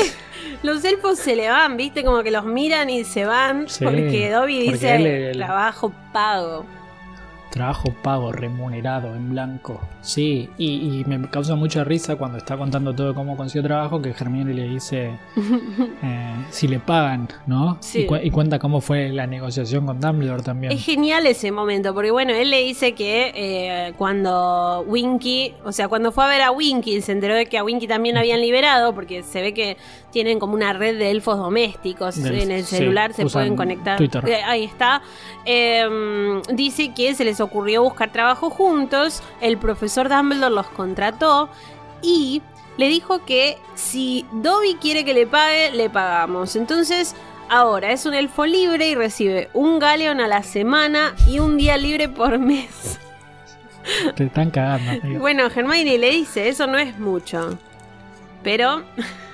[0.63, 4.29] los elfos se le van, viste, como que los miran y se van, Sí, porque
[4.31, 6.65] Dobby porque dice, él- él- trabajo pago.
[7.51, 9.79] Trabajo pago, remunerado, en blanco.
[10.01, 14.09] Sí, y, y me causa mucha risa cuando está contando todo cómo consiguió trabajo que
[14.09, 15.11] Hermione le dice
[16.03, 17.77] eh, si le pagan, ¿no?
[17.79, 18.01] Sí.
[18.01, 20.73] Y, cu- y cuenta cómo fue la negociación con Dumbledore también.
[20.73, 25.87] Es genial ese momento, porque bueno, él le dice que eh, cuando Winky, o sea,
[25.87, 28.93] cuando fue a ver a Winky, se enteró de que a Winky también habían liberado,
[28.93, 29.77] porque se ve que
[30.15, 33.97] tienen como una red de elfos domésticos Del- en el sí, celular, se pueden conectar.
[33.97, 34.23] Twitter.
[34.29, 35.01] Eh, ahí está.
[35.43, 41.49] Eh, dice que se les ocurrió buscar trabajo juntos, el profesor Dumbledore los contrató
[42.01, 42.41] y
[42.77, 46.55] le dijo que si Dobby quiere que le pague, le pagamos.
[46.55, 47.13] Entonces,
[47.49, 51.75] ahora es un elfo libre y recibe un galeón a la semana y un día
[51.75, 52.99] libre por mes.
[54.15, 55.19] Te están cagando.
[55.19, 57.57] Bueno, Hermione le dice, eso no es mucho.
[58.43, 58.81] Pero...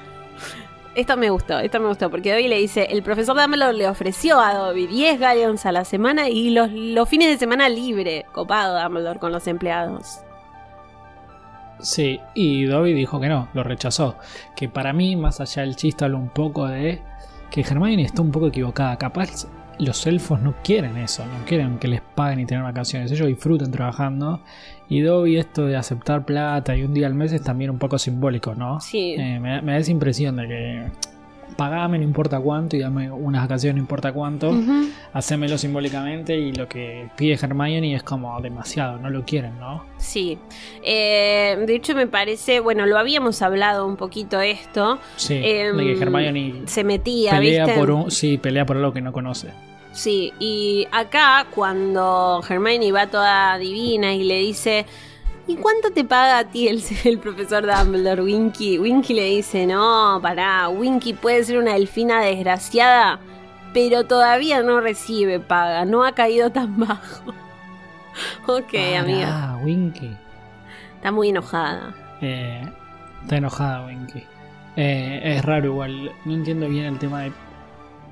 [0.93, 4.41] Esto me gustó, esto me gustó, porque Dobby le dice, el profesor Dumbledore le ofreció
[4.41, 8.81] a Dobby 10 galeons a la semana y los, los fines de semana libre, copado
[8.81, 10.19] Dumbledore con los empleados.
[11.79, 14.17] Sí, y Dobby dijo que no, lo rechazó.
[14.55, 17.01] Que para mí, más allá del chiste, habla un poco de
[17.49, 18.97] que Hermione está un poco equivocada.
[18.97, 19.47] Capaz
[19.79, 23.11] los elfos no quieren eso, no quieren que les paguen y tener vacaciones.
[23.11, 24.41] Ellos disfrutan trabajando.
[24.89, 27.97] Y Dobby, esto de aceptar plata y un día al mes es también un poco
[27.97, 28.79] simbólico, ¿no?
[28.81, 29.15] Sí.
[29.17, 30.91] Eh, me, me da esa impresión de que
[31.55, 34.49] pagame no importa cuánto y dame unas vacaciones no importa cuánto.
[34.49, 34.89] Ujú.
[35.13, 39.85] Hacémelo simbólicamente y lo que pide Hermione es como demasiado, no lo quieren, ¿no?
[39.97, 40.37] Sí.
[40.83, 44.99] Eh, de hecho, me parece, bueno, lo habíamos hablado un poquito esto.
[45.15, 47.79] Sí, Em, de que Hermione Se metía, pelea ¿viste?
[47.79, 49.49] por un, sí, pelea por algo que no conoce.
[49.91, 54.85] Sí, y acá cuando Hermione va toda divina y le dice,
[55.51, 58.77] ¿y cuánto te paga a ti el, el profesor Dumbledore, Winky?
[58.79, 63.19] Winky le dice, no, pará, Winky puede ser una delfina desgraciada,
[63.73, 67.33] pero todavía no recibe paga, no ha caído tan bajo.
[68.47, 70.15] ok, amiga, Ah, Winky.
[70.95, 71.93] está muy enojada.
[72.21, 72.61] Eh,
[73.23, 74.23] está enojada Winky.
[74.75, 77.31] Eh, es raro igual, no entiendo bien el tema de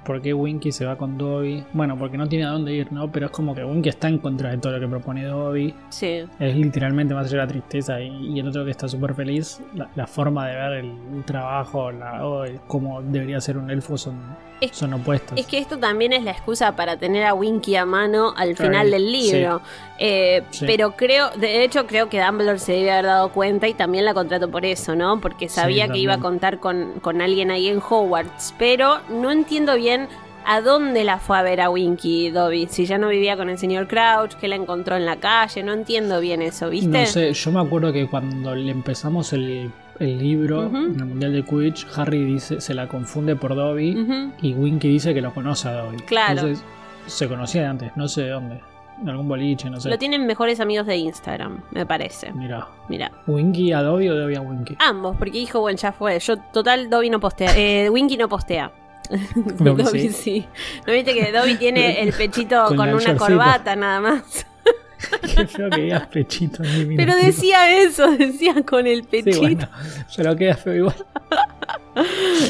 [0.04, 1.64] por qué Winky se va con Dobby.
[1.74, 3.12] Bueno, porque no tiene a dónde ir, ¿no?
[3.12, 5.74] Pero es como que Winky está en contra de todo lo que propone Dobby.
[5.90, 9.14] Sí, Es literalmente más allá de la tristeza y, y el otro que está súper
[9.14, 9.62] feliz.
[9.76, 13.98] La, la forma de ver el, trabajo, la, o el- cómo debería ser un elfo
[13.98, 14.16] son,
[14.62, 15.38] Es- son opuestos.
[15.38, 18.72] Es que esto también es la excusa para tener a Winky a mano al Claro,
[18.74, 19.62] final del libro.
[19.98, 20.66] Eh, Sí.
[20.66, 24.14] Pero creo, de hecho, creo que Dumbledore se debe haber dado cuenta y también la
[24.14, 25.20] contrató por eso, ¿no?
[25.20, 28.54] Porque sabía que iba a contar con, con alguien ahí en Hogwarts.
[28.58, 29.89] Pero no entiendo bien
[30.46, 32.68] a dónde la fue a ver a Winky Dobby.
[32.70, 35.64] Si ya no vivía con el señor Crouch, que la encontró en la calle.
[35.64, 36.88] No entiendo bien eso, ¿viste?
[37.02, 41.34] No sé, yo me acuerdo que cuando le empezamos el, el libro en el Mundial
[41.34, 45.70] de Quidditch, Harry dice, se la confunde por Dobby y Winky dice que lo conoce
[45.70, 45.98] a Dobby.
[46.04, 46.42] Claro.
[46.42, 46.66] Entonces,
[47.06, 48.62] se conocía de antes, no sé de dónde.
[49.02, 49.90] En algún boliche, no sé.
[49.90, 52.34] Lo tienen mejores amigos de Instagram, me parece.
[52.34, 53.12] Mira, Mira.
[53.28, 54.76] ¿Winky a Dobby o Dobby a Winky?
[54.80, 56.20] Ambos, porque dijo, bueno, ya fue.
[56.20, 57.54] Yo, total, Dobby no postea.
[57.56, 58.72] Eh, Winky no postea.
[59.36, 60.10] Dobby Dobby sí.
[60.10, 60.48] sí.
[60.86, 64.46] ¿No viste que Dobby tiene el pechito Con una corbata nada más?
[65.36, 66.62] Qué feo que digas pechito.
[66.96, 69.42] Pero decía eso, decía con el Sí, pechito.
[69.42, 69.70] bueno,
[70.08, 70.96] se lo queda feo igual.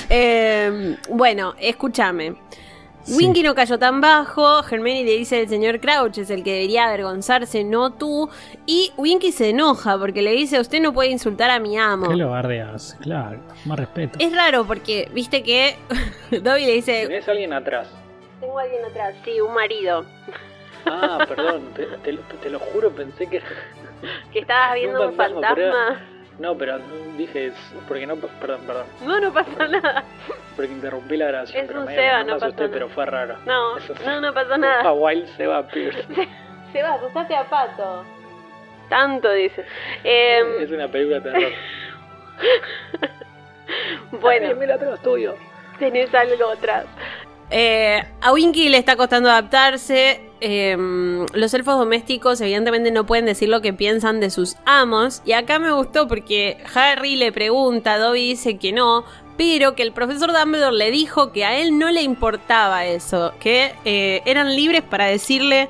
[0.09, 2.35] Eh, bueno, escúchame.
[3.09, 3.17] Sí.
[3.25, 6.85] Winky no cayó tan bajo, Hermione le dice el señor Crouch es el que debería
[6.87, 8.29] avergonzarse, no tú.
[8.65, 12.07] Y Winky se enoja porque le dice, usted no puede insultar a mi amo.
[12.09, 12.97] ¿Qué lo bardeas?
[13.01, 14.17] Claro, más respeto.
[14.19, 15.75] Es raro porque, viste que
[16.31, 17.87] Dobby le dice, ¿Tenés alguien atrás?
[18.39, 20.05] tengo a alguien atrás, sí, un marido.
[20.85, 23.41] Ah, perdón, te, te lo- te lo juro, pensé que...
[24.31, 25.99] Que estabas viendo un fantasma.
[26.39, 26.79] No, pero
[27.17, 27.51] dije,
[27.87, 30.03] porque no, perdón, perdón, No, no pasa nada.
[30.55, 31.61] porque interrumpí la grabación.
[31.63, 32.73] Es pero un medio Seba, que no me pasa asusté, nada.
[32.73, 33.35] pero fue raro.
[33.45, 34.03] No, Eso sí.
[34.05, 34.93] no, no pasó A nada.
[34.93, 36.05] Wild Seba Pierce.
[36.73, 38.05] Se va, asustaste a Pato.
[38.89, 39.65] Tanto dice.
[40.03, 41.51] Eh, es una película de terror.
[44.21, 45.35] bueno, mira atrás tuyo.
[45.77, 46.85] tenés algo atrás.
[47.51, 50.21] Eh, a Winky le está costando adaptarse.
[50.41, 50.77] Eh,
[51.33, 55.21] los elfos domésticos evidentemente no pueden decir lo que piensan de sus amos.
[55.25, 59.03] Y acá me gustó porque Harry le pregunta, Dobby dice que no.
[59.37, 63.71] pero que el profesor Dumbledore le dijo que a él no le importaba eso, que
[63.85, 65.69] eh, eran libres para decirle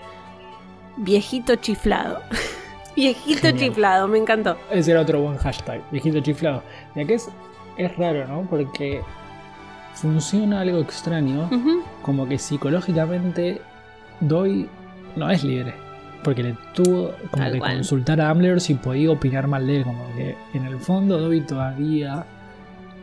[0.97, 2.19] viejito chiflado.
[2.95, 3.69] viejito Genial.
[3.69, 4.57] chiflado, me encantó.
[4.71, 6.63] Ese era otro buen hashtag, viejito chiflado.
[6.95, 7.29] Ya que es,
[7.77, 8.47] es raro, ¿no?
[8.49, 9.01] Porque
[10.01, 11.49] funciona algo extraño,
[12.01, 13.61] como que psicológicamente
[14.19, 14.67] Dobby
[15.15, 15.73] no es libre.
[16.23, 17.75] Porque le tuvo como Tal que cual.
[17.75, 19.83] consultar a Dumbledore si podía opinar mal de él.
[19.83, 22.25] Como que en el fondo Dobby todavía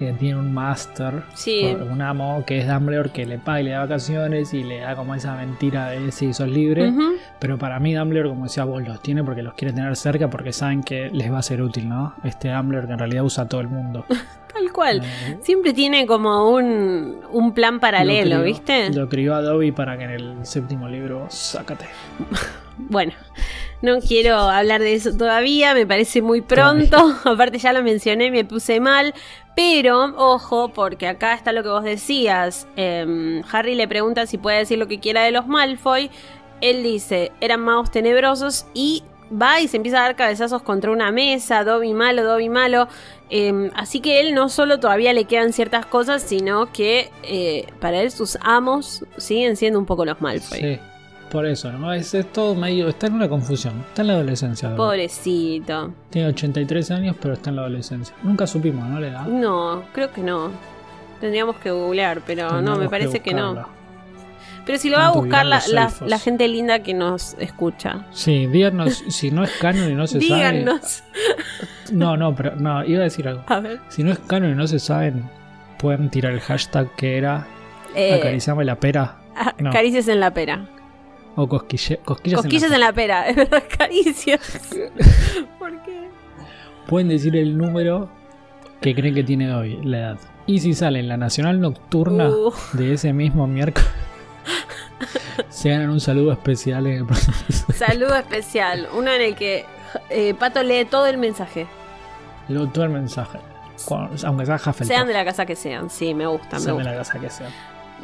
[0.00, 1.74] eh, tiene un máster, Sí.
[1.90, 4.94] un amo que es Dumbledore que le paga y le da vacaciones y le da
[4.96, 6.92] como esa mentira de si sos libre.
[7.38, 10.52] Pero para mí Dumbledore, como decía vos, los tiene porque los quiere tener cerca porque
[10.52, 12.12] saben que les va a ser útil, ¿no?
[12.22, 14.04] Este Dumbledore que en realidad usa a todo el mundo.
[14.58, 15.02] Tal cual.
[15.42, 18.90] Siempre tiene como un, un plan paralelo, lo crió- ¿viste?
[18.92, 21.86] Lo crió a Dobby para que en el séptimo libro, sácate.
[22.78, 23.14] Bueno,
[23.80, 27.14] no quiero hablar de eso todavía, me parece muy pronto.
[27.24, 29.14] Aparte ya lo mencioné, me puse mal.
[29.56, 32.68] Pero, ojo, porque acá está lo que vos decías.
[32.76, 36.10] Em, Harry le pregunta si puede decir lo que quiera de los Malfoy.
[36.60, 41.10] Él dice, eran magos tenebrosos y va y se empieza a dar cabezazos contra una
[41.10, 42.88] mesa, Dobby malo, Dobby malo.
[43.28, 48.00] Em, así que él no solo todavía le quedan ciertas cosas, sino que eh, para
[48.00, 50.60] él sus amos siguen siendo un poco los Malfoy.
[50.60, 50.78] Sí,
[51.30, 51.92] por eso, ¿no?
[51.92, 52.88] Es, es todo medio.
[52.88, 53.84] Está en una confusión.
[53.88, 54.76] Está en la adolescencia.
[54.76, 55.92] Pobrecito.
[56.10, 58.14] Tiene 83 años, pero está en la adolescencia.
[58.22, 59.00] Nunca supimos, ¿no?
[59.00, 59.26] Le da.
[59.26, 60.50] No, creo que no.
[61.20, 63.66] Tendríamos que googlear, pero no, me parece que, no.
[64.66, 68.04] Pero si lo va a buscar la, la- la gente linda que nos escucha.
[68.10, 70.82] Sí, díganos si no es canon y no se Díganos.
[70.82, 71.10] sabe.
[71.92, 73.44] No, no, pero no, iba a decir algo.
[73.46, 73.78] A ver.
[73.88, 75.30] Si no es canon y no se saben,
[75.78, 77.46] pueden tirar el hashtag que era
[77.94, 79.18] Eh, acariciame la pera
[79.58, 79.70] no.
[79.70, 80.66] Caricias en la pera.
[81.36, 84.40] o cosquille- cosquillas, Cosquillas en en la pera, es verdad, caricias.
[85.58, 86.08] ¿Por qué?
[86.88, 88.10] Pueden decir el número
[88.80, 90.18] que creen que tiene hoy, la edad.
[90.46, 92.52] Y si sale en la Nacional Nocturna Uh.
[92.72, 93.88] de ese mismo miércoles,
[95.56, 97.74] se ganan un saludo especial en el episodio.
[97.74, 99.64] Saludo especial, uno en el que
[100.10, 101.66] eh, Pato lee todo el mensaje.
[102.50, 103.38] Luego todo el mensaje.
[103.88, 104.86] Aunque sea Hufflepuff.
[104.86, 107.30] Sean de la casa que sean, sí, me gusta, me sean de la casa que
[107.30, 107.48] sea.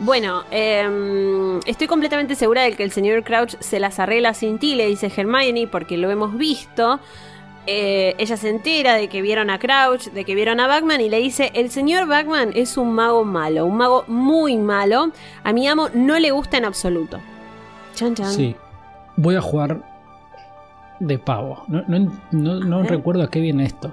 [0.01, 4.75] Bueno, em, estoy completamente segura de que el señor Crouch se las arregla sin ti,
[4.75, 7.01] le dice Hermione, porque lo hemos visto.
[7.67, 11.11] Eh, ella se entera de que vieron a Crouch, de que vieron a Bagman y
[11.11, 15.13] le dice, el señor Bagman es un mago malo, un mago muy malo.
[15.45, 17.21] A mi amo no le gusta en absoluto.
[17.95, 18.31] Chan, chan.
[18.31, 18.57] Sí.
[19.17, 19.83] Voy a jugar
[21.01, 21.65] de pavo.
[21.69, 21.83] No,
[22.33, 23.93] no, no- recuerdo a qué viene esto.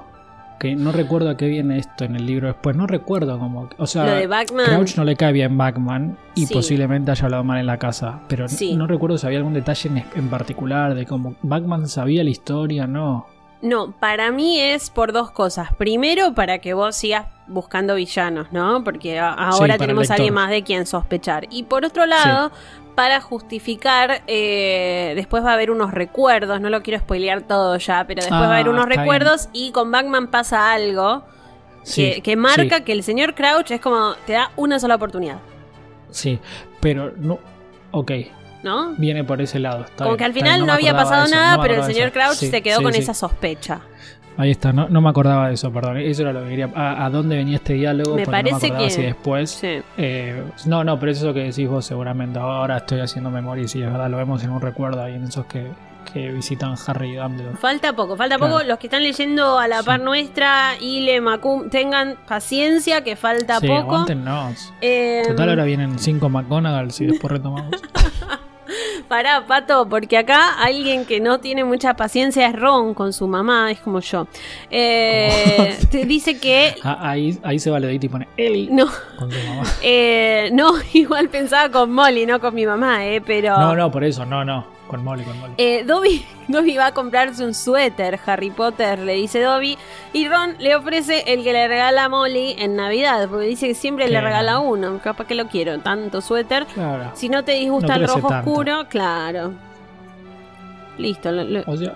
[0.59, 2.75] Que no recuerdo a qué viene esto en el libro después.
[2.75, 3.69] No recuerdo como.
[3.77, 4.45] O sea, Lo de.
[4.65, 6.53] Crouch no le cae bien Batman y Sí.
[6.53, 8.19] posiblemente haya hablado mal en la casa.
[8.27, 8.75] Pero Sí.
[8.75, 12.87] no recuerdo si había algún detalle en, en particular de cómo Batman sabía la historia,
[12.87, 13.25] no.
[13.61, 15.73] No, para mí es por dos cosas.
[15.77, 18.83] Primero, para que vos sigas buscando villanos, ¿no?
[18.83, 21.45] Porque ahora tenemos a alguien más de quien sospechar.
[21.49, 22.51] Y por otro lado,
[22.99, 28.03] para justificar, eh, después va a haber unos recuerdos, no lo quiero spoilear todo ya,
[28.05, 31.23] pero después va a haber Ah, unos recuerdos y con Batman pasa algo
[31.83, 34.95] Sí, que, que marca sí, que el señor Crouch es como, te da una sola
[34.95, 35.37] oportunidad,
[36.11, 36.39] sí,
[36.81, 37.39] pero no.
[37.91, 38.11] Ok,
[38.63, 38.95] ¿no?
[38.97, 39.85] viene por ese lado.
[39.85, 42.11] está Como bien, que al final no, había pasado nada, no pero el señor.
[42.11, 43.79] Crouch Sí, se quedó con esa sospecha.
[44.39, 45.97] Ahí está, no, no me acordaba de eso, perdón.
[45.97, 46.69] Eso era lo que quería.
[46.73, 48.15] ¿A, a dónde venía este diálogo?
[48.15, 49.51] Me parece no me acordaba que- si después.
[49.51, 49.81] Sí.
[49.97, 52.39] eh, no, no, pero eso es lo que decís vos seguramente.
[52.39, 55.25] Ahora estoy haciendo memoria y sí, es verdad, lo vemos en un recuerdo ahí en
[55.25, 55.67] esos que,
[56.13, 57.57] que visitan Harry y Dumbledore.
[57.57, 58.53] Falta poco, falta Claro.
[58.53, 58.63] poco.
[58.65, 59.85] Los que están leyendo a la Sí.
[59.85, 63.79] par nuestra, Ile, Macum, tengan paciencia, que falta sí, poco.
[63.81, 64.73] aguántennos.
[64.79, 67.71] Eh, Total, ahora vienen cinco McGonagall y después retomamos.
[69.07, 73.71] Pará, Pato, porque acá alguien que no tiene mucha paciencia es Ron con su mamá,
[73.71, 74.27] es como yo.
[74.69, 76.75] Eh, te dice que.
[76.83, 79.63] Ah, ahí, ahí se va Leodit y pone Eli No, con su mamá.
[79.81, 83.57] eh, no, igual pensaba con Molly, no con mi mamá, eh, pero.
[83.57, 84.78] No, no, por eso, no, no.
[84.89, 85.53] Con Molly, con Molly.
[85.57, 89.77] Eh, Dobby, Dobby va a comprarse un suéter, Harry Potter le dice Dobby,
[90.13, 93.75] y Ron le ofrece el que le regala a Molly en Navidad, porque dice que
[93.75, 96.65] siempre le regala uno, capaz que lo quiero, tanto suéter.
[96.65, 97.11] Claro.
[97.13, 98.49] Si no te disgusta No el rojo tanto.
[98.49, 99.53] oscuro, claro.
[100.97, 101.95] Listo, lo- lo- O sea,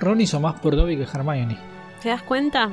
[0.00, 1.56] Ron hizo más por Dobby que Hermione.
[2.02, 2.68] ¿te das cuenta?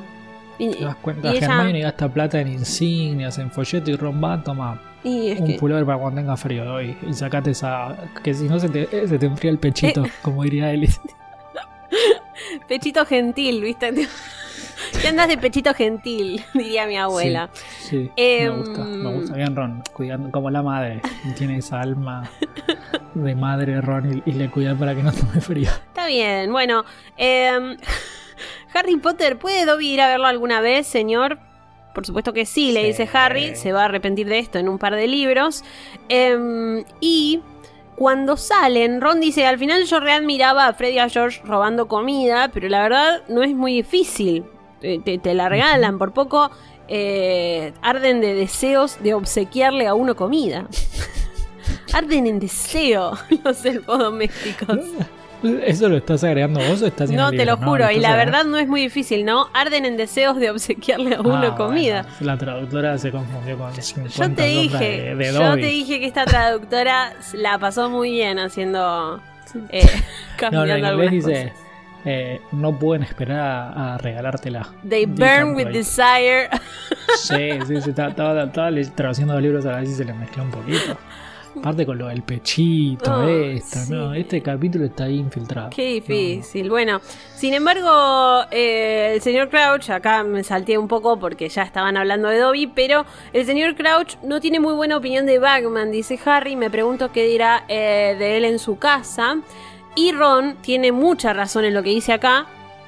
[0.58, 1.32] ¿Te das cuenta?
[1.32, 5.40] y ella- Hermione gasta plata en insignias, en folleto y Ron va, toma y es
[5.40, 6.96] un que- pullover para cuando tenga frío Dobby.
[7.08, 7.96] Y sacate esa.
[8.22, 10.12] Que si no se te, eh, se te enfría el pechito, Eh.
[10.22, 11.00] como diría Ellis.
[12.68, 13.92] pechito gentil, ¿viste?
[15.00, 16.42] ¿Qué andas de pechito gentil?
[16.54, 17.50] Diría mi abuela.
[17.80, 19.34] Sí, Em, me gusta, me gusta.
[19.34, 21.00] Bien Ron, cuidando como la madre.
[21.36, 22.28] Tiene esa alma
[23.14, 25.70] de madre Ron y, y le cuida para que no tome frío.
[25.70, 26.84] Está bien, bueno.
[27.16, 27.76] em,
[28.74, 31.38] Harry Potter, ¿puede Dobby ir a verlo alguna vez, señor?
[31.94, 32.86] Por supuesto que sí, le Sí.
[32.88, 35.64] dice Harry, se va a arrepentir de esto en un par de libros.
[36.08, 37.40] Em, y
[37.96, 42.50] cuando salen, Ron dice, al final yo readmiraba a Freddy y a George robando comida,
[42.52, 44.44] pero la verdad no es muy difícil.
[44.80, 46.50] Te la regalan, por poco
[46.88, 50.66] eh, arden de deseos de obsequiarle a uno comida.
[51.92, 53.12] arden en deseo
[53.44, 54.78] los elfos domésticos.
[55.64, 58.44] ¿Eso lo estás agregando vos o estás haciendo No, te lo juro, y la verdad
[58.44, 59.48] no es muy difícil, ¿no?
[59.54, 62.02] Arden en deseos de obsequiarle a uno Ah, comida.
[62.02, 65.98] bueno, la traductora se confundió con 50 Yo te dije, de, de yo te dije
[66.00, 69.20] que esta traductora la pasó muy bien haciendo
[69.70, 71.66] eh, No, no, cambiando en inglés dice, cosas.
[72.04, 74.68] eh, no pueden esperar a, a regalártela.
[74.88, 76.48] They burn with desire.
[77.18, 80.44] Sí, sí, sí, estaba, estaba, estaba traduciendo los libros a ver si se le mezcló
[80.44, 80.96] un poquito.
[81.58, 83.92] Aparte con lo del pechito, Oh, esto, sí.
[83.92, 84.14] ¿no?
[84.14, 85.70] Este capítulo está ahí infiltrado.
[85.70, 86.70] Qué difícil.
[86.70, 87.00] Bueno,
[87.36, 92.28] sin embargo, eh, el señor Crouch, acá me salté un poco porque ya estaban hablando
[92.28, 96.56] de Dobby, pero el señor Crouch no tiene muy buena opinión de Bagman, dice Harry.
[96.56, 99.36] Me pregunto qué dirá eh, de él en su casa.
[99.94, 102.46] Y Ron tiene mucha razón en lo que dice acá.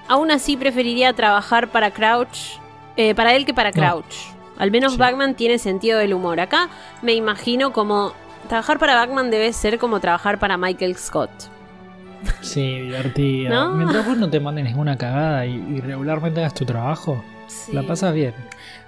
[0.08, 2.58] Aún así, preferiría trabajar para Crouch,
[2.96, 3.76] eh, para él que para No.
[3.76, 4.14] Crouch.
[4.56, 4.98] Al menos Sí.
[4.98, 6.40] Bagman tiene sentido del humor.
[6.40, 6.68] Acá
[7.02, 8.14] me imagino como.
[8.48, 11.30] Trabajar para Bagman debe ser como trabajar para Michael Scott.
[12.40, 13.52] Sí, divertido.
[13.54, 13.74] ¿No?
[13.74, 17.22] Mientras vos no te mandes ninguna cagada y, y regularmente hagas tu trabajo,
[17.72, 18.34] la pasas bien.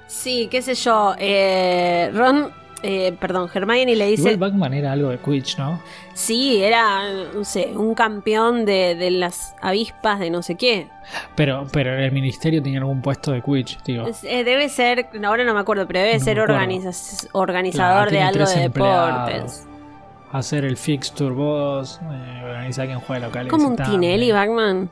[0.06, 1.14] Sí, qué sé yo.
[1.18, 2.50] eh, Ron,
[2.82, 4.22] eh, perdón, Hermione le dice.
[4.32, 5.80] Igual Batman era algo de Quidditch, ¿no?
[6.14, 7.02] Sí, era,
[7.34, 10.88] no sé, un campeón de, de las avispas de no sé qué.
[11.34, 14.06] Pero, pero el ministerio tenía algún puesto de Quidditch, digo.
[14.24, 18.40] Eh, debe ser, ahora no me acuerdo, pero debe No ser organiza- organizador Claro, de
[18.40, 19.66] algo de deportes.
[20.32, 23.48] Hacer el fixture boss, eh, organizar quién juega local.
[23.48, 23.76] Como un.
[23.76, 24.90] Tinelli, Batman.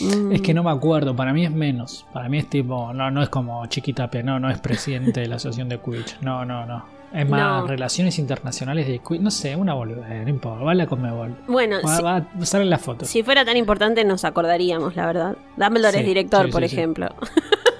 [0.00, 0.32] Mm.
[0.32, 2.06] Es que no me acuerdo, para mí es menos.
[2.12, 5.36] Para mí es tipo, no, no es como Chiquitapia, no, no es presidente de la
[5.36, 6.18] asociación de Quidditch.
[6.20, 6.84] No, no, no.
[7.12, 7.66] Es más, No.
[7.68, 9.20] relaciones internacionales de Quidditch.
[9.22, 10.64] No sé, una boludez, no importa.
[10.64, 11.36] Va a la Conmebol.
[11.46, 12.16] Bueno, Va, si, va
[12.62, 13.04] a la foto.
[13.04, 15.36] si fuera tan importante nos acordaríamos, la verdad.
[15.56, 16.66] Dumbledore Sí, es director, sí, por sí.
[16.66, 17.08] ejemplo.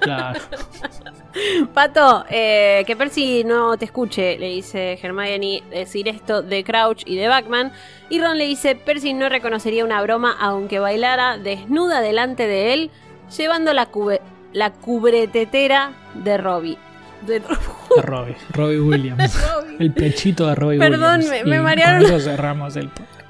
[0.00, 0.38] Claro.
[1.72, 7.16] Pato, eh, que Percy no te escuche, le dice Hermione decir esto de Crouch y
[7.16, 7.72] de Backman.
[8.10, 12.90] Y Ron le dice, Percy no reconocería una broma aunque bailara desnuda delante de él,
[13.36, 14.20] llevando la, cube-
[14.52, 16.78] la cubretetera de Robbie.
[17.22, 18.36] De De Robbie.
[18.52, 19.34] Robbie Williams.
[19.54, 19.76] Robbie.
[19.80, 21.44] El pechito de Robbie Perdón, Williams.
[21.44, 22.02] me- me Y marearon.
[22.04, 23.23] Con eso cerramos el podcast.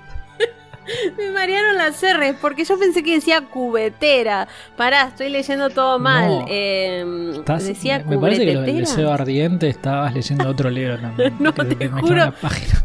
[1.16, 4.46] Me marearon las R's porque yo pensé que decía cubetera.
[4.76, 6.28] Pará, estoy leyendo todo mal.
[6.28, 6.46] No.
[6.48, 11.34] Eh, Estás- decía me parece que lo del deseo ardiente estabas leyendo otro libro también.
[11.38, 12.34] No, te mezcló juro.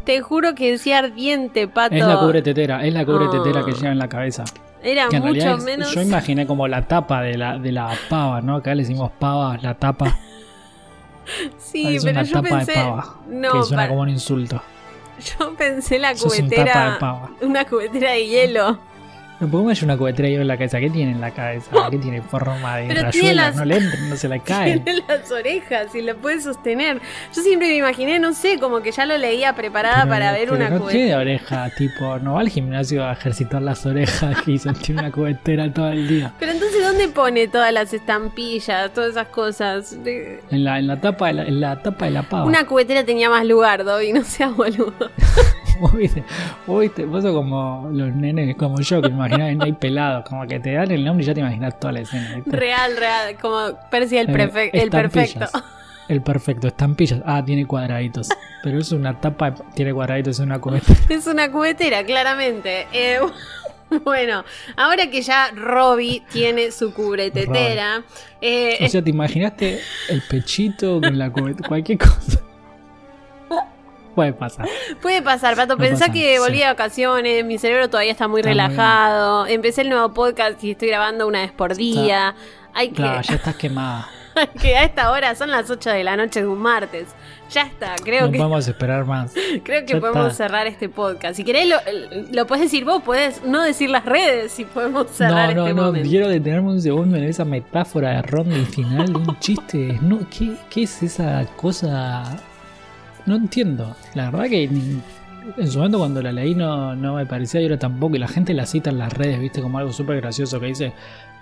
[0.06, 1.95] Te juro que decía ardiente, pato.
[1.95, 3.66] Es la cubretetera, es la cubretetera Ah.
[3.66, 4.43] que lleva en la cabeza.
[4.82, 5.93] Era Que mucho es- menos.
[5.93, 8.56] yo imaginé como la tapa de la, de la pava, ¿no?
[8.58, 10.18] Acá le decimos pava, la tapa.
[11.58, 12.72] Sí, es pero una yo tapa pensé.
[12.72, 13.16] de pava.
[13.28, 14.62] No, que suena como un insulto.
[15.39, 16.97] yo pensé la un cubetera.
[17.41, 18.80] Una cubetera de hielo.
[19.40, 20.80] No podemos hay una cubetera ahí en la cabeza.
[20.80, 21.72] ¿Qué tiene en la cabeza?
[21.90, 23.42] ¿Qué tiene forma de Pero tiene rayuela?
[23.48, 24.80] las- No le entra, no se le cae.
[24.80, 27.00] Tiene las orejas y lo puede sostener.
[27.34, 30.52] Yo siempre me imaginé, no sé, como que ya lo leía preparada Pero- para ver
[30.52, 30.92] una no cubetera.
[31.06, 35.72] tiene oreja, tipo, no va al gimnasio a ejercitar las orejas y sentir una cubetera
[35.74, 36.34] todo el día.
[36.40, 39.98] Pero entonces, ¿dónde pone todas las estampillas, todas esas cosas?
[40.06, 42.44] En la, en la tapa de la, en la tapa de la pava.
[42.46, 44.94] Una cubetera tenía más lugar, Dobby, no seas boludo.
[45.80, 46.26] Vos viste,
[46.68, 50.74] vos vos sos como los nenes como yo que imaginan ahí pelados, como que te
[50.74, 52.36] dan el nombre y ya te imaginas toda la escena.
[52.36, 52.52] ¿viste?
[52.56, 55.46] Real, real, como Percy el, Eh, el perfecto.
[56.10, 57.22] El perfecto, estampillas.
[57.24, 58.30] Ah, tiene cuadraditos.
[58.64, 60.92] Pero es una tapa, tiene cuadraditos, es una cubeta.
[61.10, 62.88] Es una cubetera, claramente.
[62.92, 63.20] Eh,
[64.04, 64.44] bueno,
[64.76, 68.02] ahora que ya Robbie tiene su cubretetera,
[68.42, 72.42] eh, O sea, te imaginaste el pechito con la cubeta, cualquier cosa.
[74.20, 74.67] Puede pasar.
[75.01, 75.76] puede pasar, Pato.
[75.76, 76.39] No Pensá que sí.
[76.39, 79.47] volví de vacaciones, mi cerebro todavía está muy Está muy relajado.
[79.47, 82.36] Empecé el nuevo podcast y estoy grabando una vez por día.
[82.74, 84.09] Hay que, Claro, ya estás quemada.
[84.61, 87.07] que a esta hora son las 8 de la noche de un martes.
[87.49, 89.34] Ya está, creo No que podemos esperar más.
[89.63, 90.43] Creo que Ya podemos está.
[90.45, 91.36] cerrar este podcast.
[91.36, 91.78] Si querés, lo,
[92.32, 95.74] lo puedes decir vos, podés no decir las redes si podemos cerrar no, no, este
[95.76, 96.07] no, momento.
[96.09, 99.97] quiero detenerme un segundo en esa metáfora de Ron del final de un chiste.
[100.01, 102.24] No, ¿qué, ¿Qué es esa cosa?
[103.26, 103.95] No entiendo.
[104.15, 105.01] La verdad que ni-
[105.57, 108.15] en su momento cuando la leí no, no me parecía y ahora tampoco.
[108.15, 110.93] Y la gente la cita en las redes, viste, como algo súper gracioso que dice,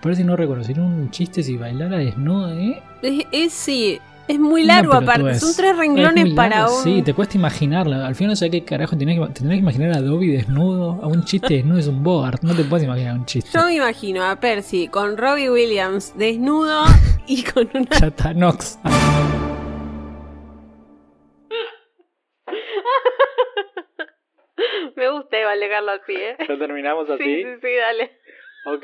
[0.02, 2.82] parece no reconocer un chiste si bailara desnuda, ¿eh?
[3.02, 5.40] Es, es- sí, es muy largo aparte.
[5.40, 6.84] Son tres Es renglones para largo, un.
[6.84, 7.96] Sí, te cuesta imaginarlo.
[8.06, 11.00] Al final no sé qué carajo tenés que, tendrás que imaginar a Dobby desnudo.
[11.02, 12.44] A un chiste desnudo es un Bogart.
[12.44, 13.50] No te puedes imaginar un chiste.
[13.54, 16.84] Yo me imagino a Percy con Robbie Williams desnudo
[17.26, 17.88] y con una...
[18.02, 18.34] Ya está,
[24.98, 26.36] Me gusta igual dejarlo así, ¿eh?
[26.40, 28.12] Ya terminamos Sí, sí, sí, dale.
[28.66, 28.84] Ok.